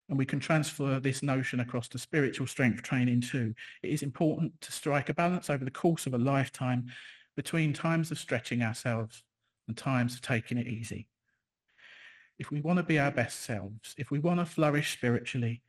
And 0.09 0.17
we 0.17 0.25
can 0.25 0.39
transfer 0.39 0.99
this 0.99 1.21
notion 1.21 1.59
across 1.59 1.87
to 1.89 1.99
spiritual 1.99 2.47
strength 2.47 2.81
training 2.81 3.21
too. 3.21 3.53
It 3.83 3.89
is 3.89 4.03
important 4.03 4.59
to 4.61 4.71
strike 4.71 5.09
a 5.09 5.13
balance 5.13 5.49
over 5.49 5.65
the 5.65 5.71
course 5.71 6.05
of 6.05 6.13
a 6.13 6.17
lifetime 6.17 6.87
between 7.35 7.73
times 7.73 8.09
of 8.09 8.17
stretching 8.17 8.63
ourselves 8.63 9.23
and 9.67 9.77
times 9.77 10.15
of 10.15 10.21
taking 10.21 10.57
it 10.57 10.67
easy. 10.67 11.07
If 12.39 12.51
we 12.51 12.61
want 12.61 12.77
to 12.77 12.83
be 12.83 12.99
our 12.99 13.11
best 13.11 13.41
selves, 13.41 13.95
if 13.97 14.11
we 14.11 14.19
want 14.19 14.39
to 14.39 14.45
flourish 14.45 14.93
spiritually, 14.93 15.61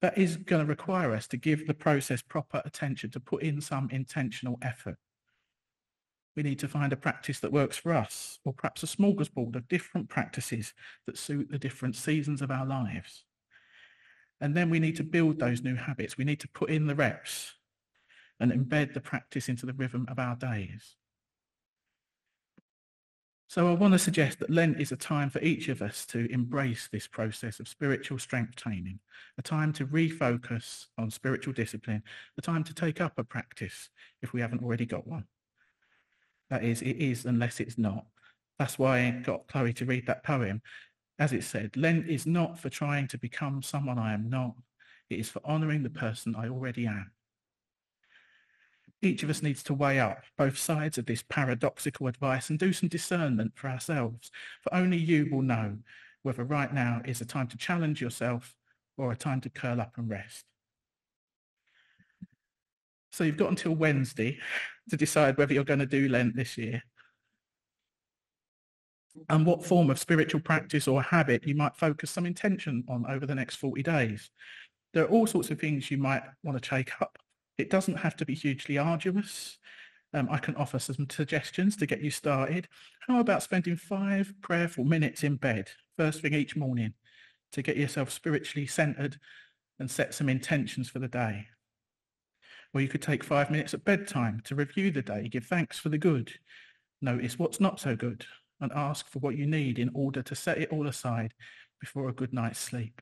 that 0.00 0.18
is 0.18 0.36
going 0.36 0.64
to 0.64 0.68
require 0.68 1.12
us 1.12 1.26
to 1.28 1.36
give 1.36 1.66
the 1.66 1.74
process 1.74 2.22
proper 2.22 2.62
attention, 2.64 3.10
to 3.10 3.20
put 3.20 3.42
in 3.42 3.60
some 3.60 3.88
intentional 3.90 4.58
effort. 4.62 4.96
We 6.36 6.42
need 6.42 6.58
to 6.60 6.68
find 6.68 6.92
a 6.92 6.96
practice 6.96 7.40
that 7.40 7.52
works 7.52 7.76
for 7.76 7.92
us, 7.92 8.38
or 8.44 8.52
perhaps 8.52 8.82
a 8.82 8.86
smorgasbord 8.86 9.56
of 9.56 9.68
different 9.68 10.08
practices 10.08 10.74
that 11.06 11.16
suit 11.16 11.50
the 11.50 11.58
different 11.58 11.96
seasons 11.96 12.42
of 12.42 12.50
our 12.50 12.66
lives. 12.66 13.24
And 14.40 14.54
then 14.56 14.68
we 14.68 14.80
need 14.80 14.96
to 14.96 15.04
build 15.04 15.38
those 15.38 15.62
new 15.62 15.76
habits. 15.76 16.18
We 16.18 16.24
need 16.24 16.40
to 16.40 16.48
put 16.48 16.70
in 16.70 16.86
the 16.86 16.94
reps 16.94 17.54
and 18.40 18.52
embed 18.52 18.92
the 18.92 19.00
practice 19.00 19.48
into 19.48 19.64
the 19.64 19.72
rhythm 19.72 20.06
of 20.10 20.18
our 20.18 20.36
days. 20.36 20.96
So 23.54 23.68
I 23.68 23.72
want 23.74 23.92
to 23.92 24.00
suggest 24.00 24.40
that 24.40 24.50
Lent 24.50 24.80
is 24.80 24.90
a 24.90 24.96
time 24.96 25.30
for 25.30 25.38
each 25.38 25.68
of 25.68 25.80
us 25.80 26.04
to 26.06 26.28
embrace 26.32 26.88
this 26.90 27.06
process 27.06 27.60
of 27.60 27.68
spiritual 27.68 28.18
strength 28.18 28.56
training, 28.56 28.98
a 29.38 29.42
time 29.42 29.72
to 29.74 29.86
refocus 29.86 30.86
on 30.98 31.08
spiritual 31.08 31.52
discipline, 31.52 32.02
a 32.36 32.42
time 32.42 32.64
to 32.64 32.74
take 32.74 33.00
up 33.00 33.16
a 33.16 33.22
practice 33.22 33.90
if 34.22 34.32
we 34.32 34.40
haven't 34.40 34.64
already 34.64 34.86
got 34.86 35.06
one. 35.06 35.26
That 36.50 36.64
is, 36.64 36.82
it 36.82 36.96
is 36.96 37.26
unless 37.26 37.60
it's 37.60 37.78
not. 37.78 38.06
That's 38.58 38.76
why 38.76 39.06
I 39.06 39.10
got 39.24 39.46
Chloe 39.46 39.72
to 39.74 39.84
read 39.84 40.08
that 40.08 40.24
poem. 40.24 40.60
As 41.20 41.32
it 41.32 41.44
said, 41.44 41.76
Lent 41.76 42.08
is 42.08 42.26
not 42.26 42.58
for 42.58 42.70
trying 42.70 43.06
to 43.06 43.18
become 43.18 43.62
someone 43.62 44.00
I 44.00 44.14
am 44.14 44.28
not. 44.28 44.54
It 45.10 45.20
is 45.20 45.28
for 45.28 45.40
honouring 45.44 45.84
the 45.84 45.90
person 45.90 46.34
I 46.34 46.48
already 46.48 46.88
am. 46.88 47.12
Each 49.04 49.22
of 49.22 49.30
us 49.30 49.42
needs 49.42 49.62
to 49.64 49.74
weigh 49.74 50.00
up 50.00 50.22
both 50.38 50.56
sides 50.56 50.96
of 50.96 51.06
this 51.06 51.22
paradoxical 51.28 52.06
advice 52.06 52.48
and 52.48 52.58
do 52.58 52.72
some 52.72 52.88
discernment 52.88 53.52
for 53.54 53.68
ourselves, 53.68 54.30
for 54.62 54.74
only 54.74 54.96
you 54.96 55.28
will 55.30 55.42
know 55.42 55.76
whether 56.22 56.42
right 56.42 56.72
now 56.72 57.02
is 57.04 57.20
a 57.20 57.26
time 57.26 57.48
to 57.48 57.58
challenge 57.58 58.00
yourself 58.00 58.54
or 58.96 59.12
a 59.12 59.16
time 59.16 59.40
to 59.42 59.50
curl 59.50 59.80
up 59.80 59.92
and 59.98 60.08
rest. 60.08 60.44
So 63.10 63.24
you've 63.24 63.36
got 63.36 63.50
until 63.50 63.74
Wednesday 63.74 64.38
to 64.90 64.96
decide 64.96 65.36
whether 65.36 65.52
you're 65.52 65.64
going 65.64 65.80
to 65.80 65.86
do 65.86 66.08
Lent 66.08 66.34
this 66.34 66.56
year 66.56 66.82
and 69.28 69.46
what 69.46 69.64
form 69.64 69.90
of 69.90 69.98
spiritual 69.98 70.40
practice 70.40 70.88
or 70.88 71.02
habit 71.02 71.46
you 71.46 71.54
might 71.54 71.76
focus 71.76 72.10
some 72.10 72.26
intention 72.26 72.84
on 72.88 73.04
over 73.08 73.26
the 73.26 73.34
next 73.34 73.56
40 73.56 73.82
days. 73.82 74.30
There 74.92 75.04
are 75.04 75.08
all 75.08 75.26
sorts 75.26 75.50
of 75.50 75.60
things 75.60 75.90
you 75.90 75.98
might 75.98 76.22
want 76.42 76.60
to 76.60 76.68
take 76.68 76.90
up. 77.00 77.18
It 77.58 77.70
doesn't 77.70 77.98
have 77.98 78.16
to 78.16 78.26
be 78.26 78.34
hugely 78.34 78.78
arduous. 78.78 79.58
Um, 80.12 80.28
I 80.30 80.38
can 80.38 80.54
offer 80.56 80.78
some 80.78 81.08
suggestions 81.10 81.76
to 81.76 81.86
get 81.86 82.00
you 82.00 82.10
started. 82.10 82.68
How 83.08 83.20
about 83.20 83.42
spending 83.42 83.76
five 83.76 84.32
prayerful 84.40 84.84
minutes 84.84 85.24
in 85.24 85.36
bed, 85.36 85.70
first 85.96 86.22
thing 86.22 86.34
each 86.34 86.56
morning, 86.56 86.94
to 87.52 87.62
get 87.62 87.76
yourself 87.76 88.10
spiritually 88.10 88.66
centered 88.66 89.18
and 89.78 89.90
set 89.90 90.14
some 90.14 90.28
intentions 90.28 90.88
for 90.88 91.00
the 91.00 91.08
day? 91.08 91.48
Or 92.72 92.80
you 92.80 92.88
could 92.88 93.02
take 93.02 93.22
five 93.22 93.50
minutes 93.50 93.74
at 93.74 93.84
bedtime 93.84 94.40
to 94.44 94.54
review 94.54 94.90
the 94.90 95.02
day, 95.02 95.28
give 95.28 95.46
thanks 95.46 95.78
for 95.78 95.88
the 95.88 95.98
good, 95.98 96.32
notice 97.00 97.38
what's 97.38 97.60
not 97.60 97.78
so 97.78 97.94
good, 97.94 98.26
and 98.60 98.72
ask 98.72 99.08
for 99.08 99.18
what 99.20 99.36
you 99.36 99.46
need 99.46 99.78
in 99.78 99.90
order 99.94 100.22
to 100.22 100.34
set 100.34 100.58
it 100.58 100.70
all 100.70 100.86
aside 100.88 101.34
before 101.80 102.08
a 102.08 102.12
good 102.14 102.32
night's 102.32 102.58
sleep. 102.58 103.00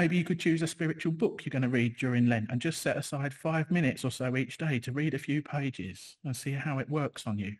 Maybe 0.00 0.16
you 0.16 0.24
could 0.24 0.40
choose 0.40 0.62
a 0.62 0.66
spiritual 0.66 1.12
book 1.12 1.44
you're 1.44 1.50
going 1.50 1.60
to 1.60 1.68
read 1.68 1.98
during 1.98 2.24
Lent 2.24 2.48
and 2.50 2.58
just 2.58 2.80
set 2.80 2.96
aside 2.96 3.34
five 3.34 3.70
minutes 3.70 4.02
or 4.02 4.10
so 4.10 4.34
each 4.34 4.56
day 4.56 4.78
to 4.78 4.92
read 4.92 5.12
a 5.12 5.18
few 5.18 5.42
pages 5.42 6.16
and 6.24 6.34
see 6.34 6.52
how 6.52 6.78
it 6.78 6.88
works 6.88 7.26
on 7.26 7.38
you. 7.38 7.54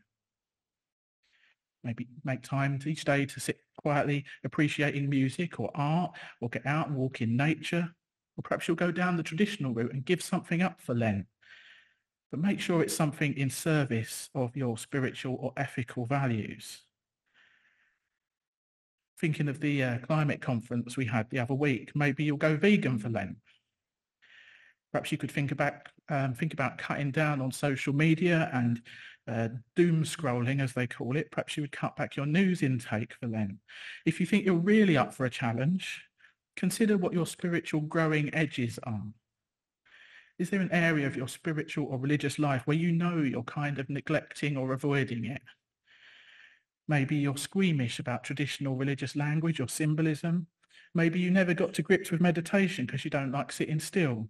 Maybe 1.84 2.08
make 2.24 2.40
time 2.40 2.80
each 2.86 3.04
day 3.04 3.26
to 3.26 3.40
sit 3.40 3.60
quietly 3.76 4.24
appreciating 4.42 5.10
music 5.10 5.60
or 5.60 5.70
art 5.74 6.12
or 6.40 6.48
get 6.48 6.64
out 6.64 6.88
and 6.88 6.96
walk 6.96 7.20
in 7.20 7.36
nature. 7.36 7.94
Or 8.38 8.42
perhaps 8.42 8.66
you'll 8.66 8.74
go 8.78 8.90
down 8.90 9.18
the 9.18 9.22
traditional 9.22 9.74
route 9.74 9.92
and 9.92 10.02
give 10.02 10.22
something 10.22 10.62
up 10.62 10.80
for 10.80 10.94
Lent. 10.94 11.26
But 12.30 12.40
make 12.40 12.58
sure 12.58 12.80
it's 12.80 12.96
something 12.96 13.36
in 13.36 13.50
service 13.50 14.30
of 14.34 14.56
your 14.56 14.78
spiritual 14.78 15.36
or 15.38 15.52
ethical 15.58 16.06
values 16.06 16.84
thinking 19.20 19.48
of 19.48 19.60
the 19.60 19.82
uh, 19.82 19.98
climate 19.98 20.40
conference 20.40 20.96
we 20.96 21.04
had 21.04 21.28
the 21.30 21.38
other 21.38 21.54
week, 21.54 21.92
maybe 21.94 22.24
you'll 22.24 22.36
go 22.36 22.56
vegan 22.56 22.98
for 22.98 23.10
Lent. 23.10 23.36
Perhaps 24.92 25.12
you 25.12 25.18
could 25.18 25.30
think 25.30 25.52
about 25.52 25.74
um, 26.08 26.34
think 26.34 26.52
about 26.52 26.78
cutting 26.78 27.12
down 27.12 27.40
on 27.40 27.52
social 27.52 27.92
media 27.92 28.50
and 28.52 28.82
uh, 29.28 29.48
doom 29.76 30.02
scrolling, 30.02 30.60
as 30.60 30.72
they 30.72 30.88
call 30.88 31.16
it. 31.16 31.30
Perhaps 31.30 31.56
you 31.56 31.62
would 31.62 31.70
cut 31.70 31.94
back 31.94 32.16
your 32.16 32.26
news 32.26 32.62
intake 32.62 33.14
for 33.14 33.28
Lent. 33.28 33.54
If 34.04 34.18
you 34.18 34.26
think 34.26 34.44
you're 34.44 34.56
really 34.56 34.96
up 34.96 35.14
for 35.14 35.24
a 35.24 35.30
challenge, 35.30 36.02
consider 36.56 36.98
what 36.98 37.12
your 37.12 37.26
spiritual 37.26 37.82
growing 37.82 38.34
edges 38.34 38.80
are. 38.82 39.04
Is 40.40 40.50
there 40.50 40.60
an 40.60 40.72
area 40.72 41.06
of 41.06 41.16
your 41.16 41.28
spiritual 41.28 41.86
or 41.86 41.98
religious 41.98 42.38
life 42.38 42.62
where 42.64 42.76
you 42.76 42.90
know 42.90 43.18
you're 43.18 43.44
kind 43.44 43.78
of 43.78 43.88
neglecting 43.88 44.56
or 44.56 44.72
avoiding 44.72 45.26
it? 45.26 45.42
Maybe 46.90 47.14
you're 47.14 47.36
squeamish 47.36 48.00
about 48.00 48.24
traditional 48.24 48.74
religious 48.74 49.14
language 49.14 49.60
or 49.60 49.68
symbolism. 49.68 50.48
Maybe 50.92 51.20
you 51.20 51.30
never 51.30 51.54
got 51.54 51.72
to 51.74 51.82
grips 51.82 52.10
with 52.10 52.20
meditation 52.20 52.84
because 52.84 53.04
you 53.04 53.12
don't 53.12 53.30
like 53.30 53.52
sitting 53.52 53.78
still. 53.78 54.28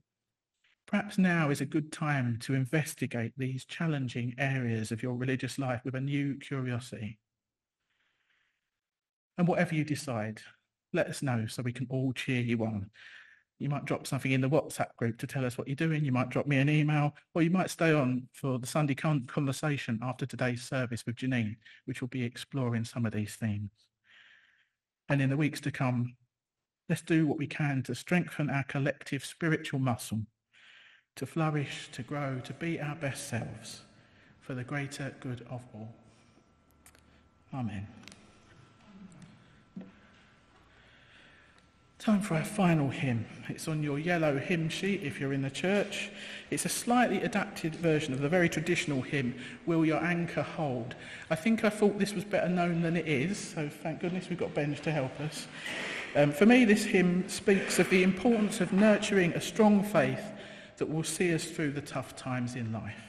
Perhaps 0.87 1.17
now 1.17 1.49
is 1.49 1.63
a 1.63 1.65
good 1.65 1.91
time 1.91 2.37
to 2.41 2.53
investigate 2.53 3.33
these 3.39 3.65
challenging 3.65 4.35
areas 4.37 4.93
of 4.93 5.03
your 5.03 5.15
religious 5.15 5.59
life 5.59 5.81
with 5.87 5.95
a 5.95 6.03
new 6.03 6.35
curiosity. 6.35 7.19
And 9.39 9.49
whatever 9.49 9.75
you 9.75 9.83
decide, 9.83 10.43
let 10.93 11.07
us 11.07 11.23
know 11.23 11.47
so 11.47 11.63
we 11.63 11.73
can 11.73 11.87
all 11.89 12.13
cheer 12.13 12.43
you 12.43 12.63
on 12.63 12.91
you 13.61 13.69
might 13.69 13.85
drop 13.85 14.07
something 14.07 14.33
in 14.33 14.41
the 14.41 14.49
WhatsApp 14.49 14.97
group 14.97 15.19
to 15.19 15.27
tell 15.27 15.45
us 15.45 15.59
what 15.59 15.69
you're 15.69 15.77
doing. 15.77 16.03
You 16.03 16.13
might 16.13 16.31
drop 16.31 16.47
me 16.47 16.57
an 16.57 16.71
email, 16.71 17.15
or 17.35 17.43
you 17.43 17.51
might 17.51 17.69
stay 17.69 17.93
on 17.93 18.27
for 18.33 18.59
the 18.59 18.67
Sunday 18.67 18.95
con- 18.95 19.27
conversation 19.27 20.01
after 20.03 20.25
today's 20.25 20.63
service 20.63 21.05
with 21.05 21.17
Janine, 21.17 21.57
which 21.85 22.01
will 22.01 22.09
be 22.09 22.25
exploring 22.25 22.85
some 22.85 23.05
of 23.05 23.13
these 23.13 23.37
themes. 23.37 23.71
And 25.11 25.21
in 25.21 25.29
the 25.29 25.37
weeks 25.37 25.61
to 25.61 25.71
come, 25.71 26.17
let's 26.89 27.03
do 27.03 27.27
what 27.27 27.37
we 27.37 27.47
can 27.47 27.83
to 27.83 27.95
strengthen 27.95 28.49
our 28.49 28.65
collective 28.65 29.27
spiritual 29.27 29.79
muscle, 29.79 30.23
to 31.17 31.27
flourish, 31.27 31.91
to 31.93 32.03
grow, 32.03 32.41
to 32.45 32.55
be 32.55 32.81
our 32.81 32.95
best 32.95 33.29
selves 33.29 33.83
for 34.41 34.55
the 34.55 34.65
greater 34.65 35.15
good 35.21 35.43
of 35.51 35.61
all. 35.75 35.95
Amen. 37.53 37.87
Time 42.01 42.23
for 42.23 42.35
our 42.35 42.45
final 42.45 42.89
hymn. 42.89 43.27
It's 43.51 43.69
on 43.69 43.83
your 43.83 43.99
yellow 43.99 44.39
hymn 44.39 44.71
sheet 44.71 45.03
if 45.03 45.21
you're 45.21 45.35
in 45.35 45.43
the 45.43 45.51
church. 45.51 46.09
It's 46.51 46.65
a 46.65 46.69
slightly 46.71 47.19
adapted 47.19 47.75
version 47.75 48.15
of 48.15 48.23
the 48.23 48.29
very 48.29 48.49
traditional 48.49 49.03
hymn, 49.03 49.35
Will 49.67 49.85
Your 49.85 50.03
Anchor 50.03 50.41
Hold? 50.41 50.95
I 51.29 51.35
think 51.35 51.63
I 51.63 51.69
thought 51.69 51.99
this 51.99 52.15
was 52.15 52.25
better 52.25 52.49
known 52.49 52.81
than 52.81 52.97
it 52.97 53.07
is, 53.07 53.37
so 53.37 53.69
thank 53.69 54.01
goodness 54.01 54.31
we've 54.31 54.39
got 54.39 54.55
Benj 54.55 54.81
to 54.81 54.91
help 54.91 55.21
us. 55.21 55.47
Um, 56.17 56.33
for 56.33 56.47
me, 56.47 56.65
this 56.65 56.85
hymn 56.85 57.29
speaks 57.29 57.79
of 57.79 57.91
the 57.91 58.03
importance 58.03 58.63
of 58.63 58.73
nurturing 58.73 59.35
a 59.35 59.41
strong 59.41 59.85
faith 59.85 60.25
that 60.79 60.89
will 60.89 61.05
see 61.05 61.35
us 61.35 61.45
through 61.45 61.73
the 61.73 61.83
tough 61.83 62.17
times 62.17 62.55
in 62.57 62.73
life. 62.73 63.03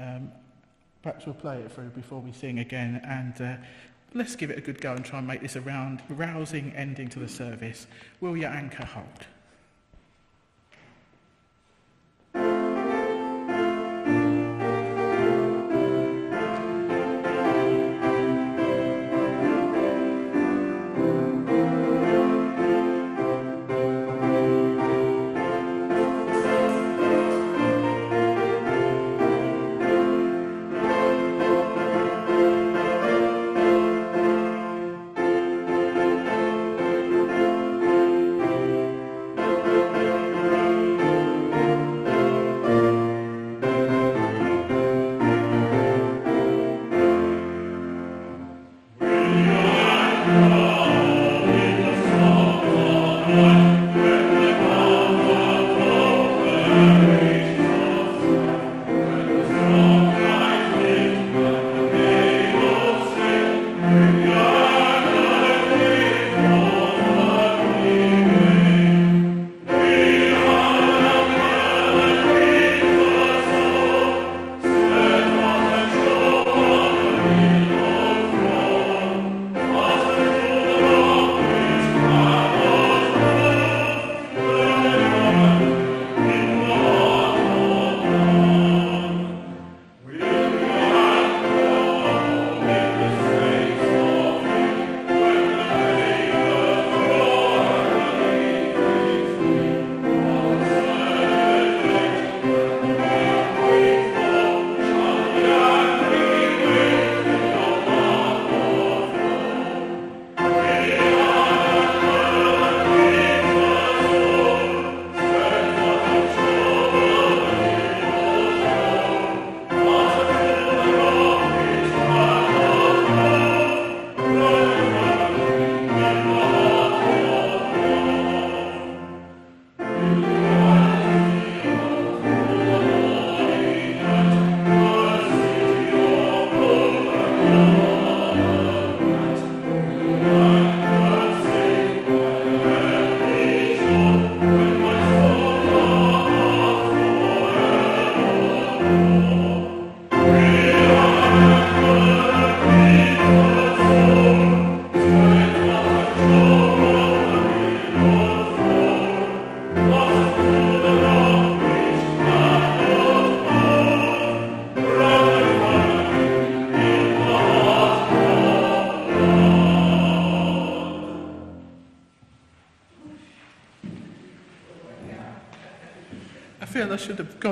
Um, 0.00 0.32
perhaps 1.02 1.26
we'll 1.26 1.36
play 1.36 1.60
it 1.60 1.70
through 1.70 1.90
before 1.90 2.18
we 2.18 2.32
sing 2.32 2.58
again 2.58 3.00
and 3.04 3.40
uh, 3.40 3.56
Let's 4.12 4.34
give 4.34 4.50
it 4.50 4.58
a 4.58 4.60
good 4.60 4.80
go 4.80 4.92
and 4.92 5.04
try 5.04 5.18
and 5.18 5.28
make 5.28 5.40
this 5.40 5.54
a 5.54 5.60
round, 5.60 6.02
rousing 6.08 6.72
ending 6.74 7.08
to 7.10 7.20
the 7.20 7.28
service. 7.28 7.86
Will 8.20 8.36
your 8.36 8.50
anchor 8.50 8.84
hold? 8.84 9.26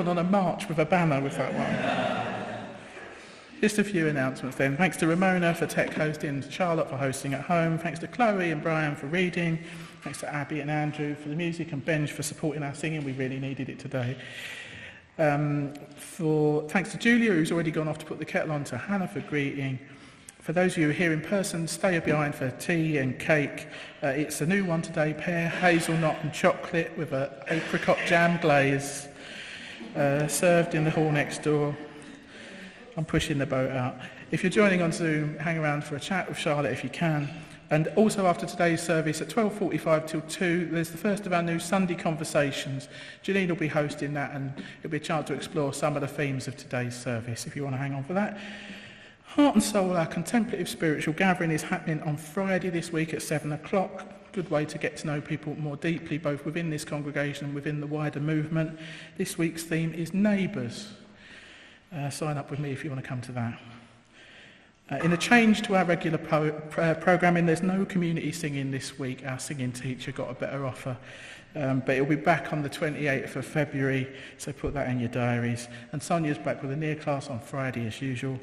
Gone 0.03 0.17
on 0.17 0.25
a 0.25 0.29
march 0.29 0.69
with 0.69 0.79
a 0.79 0.85
banner 0.85 1.19
with 1.19 1.35
that 1.35 1.53
one. 1.53 2.69
Just 3.59 3.79
a 3.79 3.83
few 3.83 4.07
announcements 4.07 4.55
then. 4.55 4.77
Thanks 4.77 4.95
to 4.97 5.07
Ramona 5.07 5.53
for 5.53 5.65
tech 5.67 5.93
hosting, 5.93 6.41
Charlotte 6.49 6.89
for 6.89 6.95
hosting 6.95 7.33
at 7.33 7.41
home. 7.41 7.77
Thanks 7.77 7.99
to 7.99 8.07
Chloe 8.07 8.51
and 8.51 8.63
Brian 8.63 8.95
for 8.95 9.07
reading. 9.07 9.59
Thanks 10.01 10.21
to 10.21 10.33
Abby 10.33 10.61
and 10.61 10.71
Andrew 10.71 11.15
for 11.15 11.27
the 11.27 11.35
music 11.35 11.73
and 11.73 11.83
Benj 11.83 12.13
for 12.13 12.23
supporting 12.23 12.63
our 12.63 12.73
singing. 12.73 13.03
We 13.03 13.11
really 13.11 13.41
needed 13.41 13.67
it 13.67 13.77
today. 13.77 14.15
Um, 15.17 15.73
for, 15.97 16.63
thanks 16.69 16.93
to 16.93 16.97
Julia, 16.97 17.33
who's 17.33 17.51
already 17.51 17.71
gone 17.71 17.89
off 17.89 17.97
to 17.97 18.05
put 18.05 18.19
the 18.19 18.25
kettle 18.25 18.53
on, 18.53 18.63
to 18.65 18.77
Hannah 18.77 19.09
for 19.09 19.19
greeting. 19.19 19.79
For 20.39 20.53
those 20.53 20.71
of 20.71 20.77
you 20.77 20.85
who 20.85 20.91
are 20.91 20.93
here 20.93 21.11
in 21.11 21.19
person, 21.19 21.67
stay 21.67 21.99
behind 21.99 22.35
for 22.35 22.49
tea 22.51 22.99
and 22.99 23.19
cake. 23.19 23.67
Uh, 24.01 24.07
it's 24.07 24.39
a 24.39 24.45
new 24.45 24.63
one 24.63 24.81
today, 24.81 25.13
pear, 25.13 25.49
hazelnut 25.49 26.23
and 26.23 26.31
chocolate 26.31 26.97
with 26.97 27.11
an 27.11 27.29
apricot 27.49 27.97
jam 28.07 28.39
glaze, 28.39 29.08
uh, 29.95 30.27
served 30.27 30.75
in 30.75 30.83
the 30.83 30.91
hall 30.91 31.11
next 31.11 31.43
door. 31.43 31.75
I'm 32.97 33.05
pushing 33.05 33.37
the 33.37 33.45
boat 33.45 33.71
out. 33.71 33.97
If 34.31 34.43
you're 34.43 34.49
joining 34.49 34.81
on 34.81 34.91
Zoom, 34.91 35.37
hang 35.37 35.57
around 35.57 35.83
for 35.83 35.95
a 35.95 35.99
chat 35.99 36.27
with 36.27 36.37
Charlotte 36.37 36.71
if 36.71 36.83
you 36.83 36.89
can. 36.89 37.29
And 37.71 37.87
also 37.95 38.25
after 38.25 38.45
today's 38.45 38.81
service 38.81 39.21
at 39.21 39.29
12.45 39.29 40.07
till 40.07 40.21
2, 40.21 40.69
there's 40.71 40.89
the 40.89 40.97
first 40.97 41.25
of 41.25 41.33
our 41.33 41.43
new 41.43 41.59
Sunday 41.59 41.95
conversations. 41.95 42.89
Janine 43.23 43.47
will 43.47 43.55
be 43.55 43.67
hosting 43.67 44.13
that 44.15 44.31
and 44.33 44.51
it'll 44.79 44.91
be 44.91 44.97
a 44.97 44.99
chance 44.99 45.27
to 45.27 45.33
explore 45.33 45.73
some 45.73 45.95
of 45.95 46.01
the 46.01 46.07
themes 46.07 46.47
of 46.47 46.57
today's 46.57 46.95
service 46.95 47.45
if 47.45 47.55
you 47.55 47.63
want 47.63 47.75
to 47.75 47.77
hang 47.77 47.93
on 47.93 48.03
for 48.03 48.13
that. 48.13 48.39
Heart 49.25 49.55
and 49.55 49.63
Soul, 49.63 49.95
our 49.95 50.07
contemplative 50.07 50.67
spiritual 50.67 51.13
gathering 51.13 51.51
is 51.51 51.61
happening 51.61 52.01
on 52.01 52.17
Friday 52.17 52.69
this 52.69 52.91
week 52.91 53.13
at 53.13 53.21
7 53.21 53.51
o'clock. 53.51 54.05
Good 54.39 54.51
way 54.51 54.63
to 54.63 54.77
get 54.77 54.95
to 54.95 55.07
know 55.07 55.19
people 55.19 55.53
more 55.59 55.75
deeply, 55.75 56.17
both 56.17 56.45
within 56.45 56.69
this 56.69 56.85
congregation 56.85 57.47
and 57.47 57.53
within 57.53 57.81
the 57.81 57.87
wider 57.87 58.21
movement. 58.21 58.79
This 59.17 59.37
week's 59.37 59.63
theme 59.63 59.93
is 59.93 60.13
neighbours. 60.13 60.87
Uh, 61.93 62.09
sign 62.09 62.37
up 62.37 62.49
with 62.49 62.57
me 62.57 62.71
if 62.71 62.85
you 62.85 62.89
want 62.89 63.03
to 63.03 63.07
come 63.09 63.19
to 63.19 63.33
that. 63.33 63.59
Uh, 64.89 64.95
in 65.03 65.11
a 65.11 65.17
change 65.17 65.61
to 65.63 65.75
our 65.75 65.83
regular 65.83 66.17
po- 66.17 66.53
pro- 66.69 66.95
programming, 66.95 67.47
there's 67.47 67.61
no 67.61 67.83
community 67.83 68.31
singing 68.31 68.71
this 68.71 68.97
week. 68.97 69.25
Our 69.25 69.39
singing 69.39 69.73
teacher 69.73 70.13
got 70.13 70.31
a 70.31 70.35
better 70.35 70.65
offer. 70.65 70.95
Um, 71.53 71.83
but 71.85 71.95
it'll 71.95 72.07
be 72.07 72.15
back 72.15 72.53
on 72.53 72.61
the 72.61 72.69
28th 72.69 73.35
of 73.35 73.45
February, 73.45 74.07
so 74.37 74.53
put 74.53 74.73
that 74.73 74.87
in 74.87 75.01
your 75.01 75.09
diaries. 75.09 75.67
And 75.91 76.01
Sonia's 76.01 76.37
back 76.37 76.61
with 76.61 76.71
a 76.71 76.77
near 76.77 76.95
class 76.95 77.29
on 77.29 77.41
Friday 77.41 77.85
as 77.87 78.01
usual. 78.01 78.39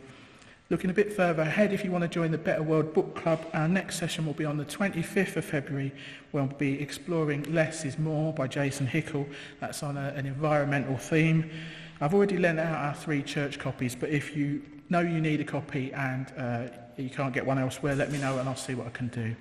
Looking 0.68 0.90
a 0.90 0.94
bit 0.94 1.12
further 1.12 1.42
ahead, 1.42 1.72
if 1.72 1.84
you 1.84 1.92
want 1.92 2.02
to 2.02 2.08
join 2.08 2.32
the 2.32 2.38
Better 2.38 2.62
World 2.62 2.92
Book 2.92 3.14
Club, 3.14 3.46
our 3.54 3.68
next 3.68 4.00
session 4.00 4.26
will 4.26 4.32
be 4.32 4.44
on 4.44 4.56
the 4.56 4.64
25th 4.64 5.36
of 5.36 5.44
February. 5.44 5.92
We'll 6.32 6.46
be 6.46 6.80
exploring 6.80 7.44
Less 7.54 7.84
is 7.84 8.00
More 8.00 8.32
by 8.32 8.48
Jason 8.48 8.84
Hickel. 8.84 9.28
That's 9.60 9.84
on 9.84 9.96
a, 9.96 10.08
an 10.16 10.26
environmental 10.26 10.96
theme. 10.96 11.48
I've 12.00 12.14
already 12.14 12.36
lent 12.36 12.58
out 12.58 12.74
our 12.74 12.94
three 12.94 13.22
church 13.22 13.60
copies, 13.60 13.94
but 13.94 14.10
if 14.10 14.34
you 14.34 14.60
know 14.88 14.98
you 14.98 15.20
need 15.20 15.40
a 15.40 15.44
copy 15.44 15.92
and 15.92 16.32
uh, 16.36 16.66
you 16.96 17.10
can't 17.10 17.32
get 17.32 17.46
one 17.46 17.60
elsewhere, 17.60 17.94
let 17.94 18.10
me 18.10 18.18
know 18.18 18.38
and 18.38 18.48
I'll 18.48 18.56
see 18.56 18.74
what 18.74 18.88
I 18.88 18.90
can 18.90 19.06
do. 19.06 19.36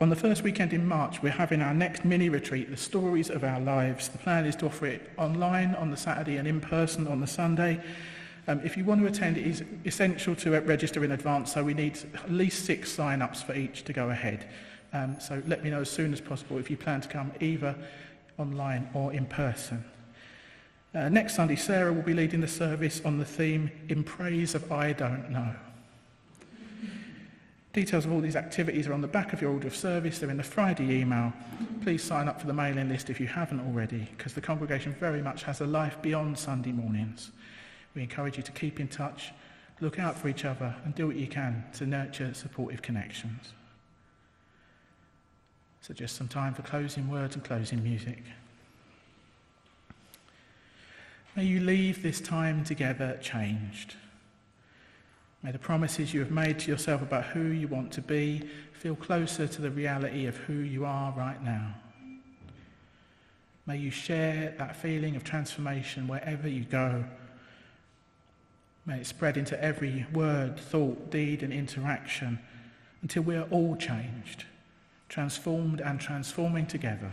On 0.00 0.08
the 0.08 0.16
first 0.16 0.42
weekend 0.42 0.72
in 0.72 0.84
March, 0.84 1.22
we're 1.22 1.30
having 1.30 1.62
our 1.62 1.72
next 1.72 2.04
mini 2.04 2.28
retreat, 2.30 2.68
The 2.68 2.76
Stories 2.76 3.30
of 3.30 3.44
Our 3.44 3.60
Lives. 3.60 4.08
The 4.08 4.18
plan 4.18 4.44
is 4.44 4.56
to 4.56 4.66
offer 4.66 4.86
it 4.86 5.08
online 5.16 5.76
on 5.76 5.92
the 5.92 5.96
Saturday 5.96 6.36
and 6.36 6.48
in 6.48 6.60
person 6.60 7.06
on 7.06 7.20
the 7.20 7.28
Sunday. 7.28 7.80
Um, 8.48 8.62
if 8.64 8.78
you 8.78 8.84
want 8.84 9.02
to 9.02 9.06
attend, 9.06 9.36
it 9.36 9.46
is 9.46 9.62
essential 9.84 10.34
to 10.36 10.58
register 10.62 11.04
in 11.04 11.12
advance, 11.12 11.52
so 11.52 11.62
we 11.62 11.74
need 11.74 11.98
at 12.14 12.32
least 12.32 12.64
six 12.64 12.90
sign-ups 12.90 13.42
for 13.42 13.54
each 13.54 13.84
to 13.84 13.92
go 13.92 14.08
ahead. 14.08 14.48
Um, 14.94 15.20
so 15.20 15.42
let 15.46 15.62
me 15.62 15.68
know 15.68 15.82
as 15.82 15.90
soon 15.90 16.14
as 16.14 16.20
possible 16.22 16.56
if 16.56 16.70
you 16.70 16.78
plan 16.78 17.02
to 17.02 17.08
come 17.08 17.30
either 17.40 17.76
online 18.38 18.88
or 18.94 19.12
in 19.12 19.26
person. 19.26 19.84
Uh, 20.94 21.10
next 21.10 21.34
Sunday, 21.34 21.56
Sarah 21.56 21.92
will 21.92 22.00
be 22.00 22.14
leading 22.14 22.40
the 22.40 22.48
service 22.48 23.02
on 23.04 23.18
the 23.18 23.24
theme 23.24 23.70
In 23.90 24.02
Praise 24.02 24.54
of 24.54 24.72
I 24.72 24.94
Don't 24.94 25.30
Know. 25.30 25.54
Details 27.74 28.06
of 28.06 28.12
all 28.12 28.20
these 28.22 28.34
activities 28.34 28.86
are 28.86 28.94
on 28.94 29.02
the 29.02 29.08
back 29.08 29.34
of 29.34 29.42
your 29.42 29.52
order 29.52 29.66
of 29.66 29.76
service. 29.76 30.18
They're 30.18 30.30
in 30.30 30.38
the 30.38 30.42
Friday 30.42 31.00
email. 31.00 31.34
Please 31.82 32.02
sign 32.02 32.26
up 32.26 32.40
for 32.40 32.46
the 32.46 32.54
mailing 32.54 32.88
list 32.88 33.10
if 33.10 33.20
you 33.20 33.26
haven't 33.26 33.60
already, 33.60 34.08
because 34.16 34.32
the 34.32 34.40
congregation 34.40 34.94
very 34.98 35.20
much 35.20 35.42
has 35.42 35.60
a 35.60 35.66
life 35.66 36.00
beyond 36.00 36.38
Sunday 36.38 36.72
mornings. 36.72 37.30
We 37.94 38.02
encourage 38.02 38.36
you 38.36 38.42
to 38.42 38.52
keep 38.52 38.80
in 38.80 38.88
touch, 38.88 39.32
look 39.80 39.98
out 39.98 40.16
for 40.16 40.28
each 40.28 40.44
other, 40.44 40.74
and 40.84 40.94
do 40.94 41.06
what 41.06 41.16
you 41.16 41.26
can 41.26 41.64
to 41.74 41.86
nurture 41.86 42.34
supportive 42.34 42.82
connections. 42.82 43.52
So, 45.80 45.94
just 45.94 46.16
some 46.16 46.28
time 46.28 46.54
for 46.54 46.62
closing 46.62 47.08
words 47.08 47.34
and 47.34 47.44
closing 47.44 47.82
music. 47.82 48.22
May 51.34 51.44
you 51.44 51.60
leave 51.60 52.02
this 52.02 52.20
time 52.20 52.64
together 52.64 53.18
changed. 53.22 53.94
May 55.42 55.52
the 55.52 55.58
promises 55.58 56.12
you 56.12 56.20
have 56.20 56.32
made 56.32 56.58
to 56.60 56.70
yourself 56.70 57.00
about 57.00 57.26
who 57.26 57.40
you 57.40 57.68
want 57.68 57.92
to 57.92 58.02
be 58.02 58.42
feel 58.72 58.96
closer 58.96 59.46
to 59.46 59.62
the 59.62 59.70
reality 59.70 60.26
of 60.26 60.36
who 60.36 60.54
you 60.54 60.84
are 60.84 61.12
right 61.16 61.42
now. 61.42 61.74
May 63.66 63.76
you 63.76 63.90
share 63.90 64.54
that 64.58 64.76
feeling 64.76 65.14
of 65.14 65.24
transformation 65.24 66.08
wherever 66.08 66.48
you 66.48 66.64
go. 66.64 67.04
May 68.88 69.02
it 69.02 69.06
spread 69.06 69.36
into 69.36 69.62
every 69.62 70.04
word, 70.12 70.58
thought, 70.58 71.12
deed, 71.12 71.44
and 71.44 71.52
interaction 71.52 72.40
until 73.02 73.22
we 73.22 73.36
are 73.36 73.46
all 73.50 73.76
changed, 73.76 74.46
transformed 75.08 75.80
and 75.80 76.00
transforming 76.00 76.66
together 76.66 77.12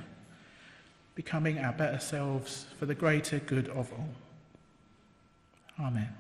becoming 1.16 1.58
our 1.58 1.72
better 1.72 2.00
selves 2.00 2.66
for 2.78 2.86
the 2.86 2.94
greater 2.94 3.40
good 3.40 3.70
of 3.70 3.92
all. 3.94 4.10
Amen. 5.80 6.14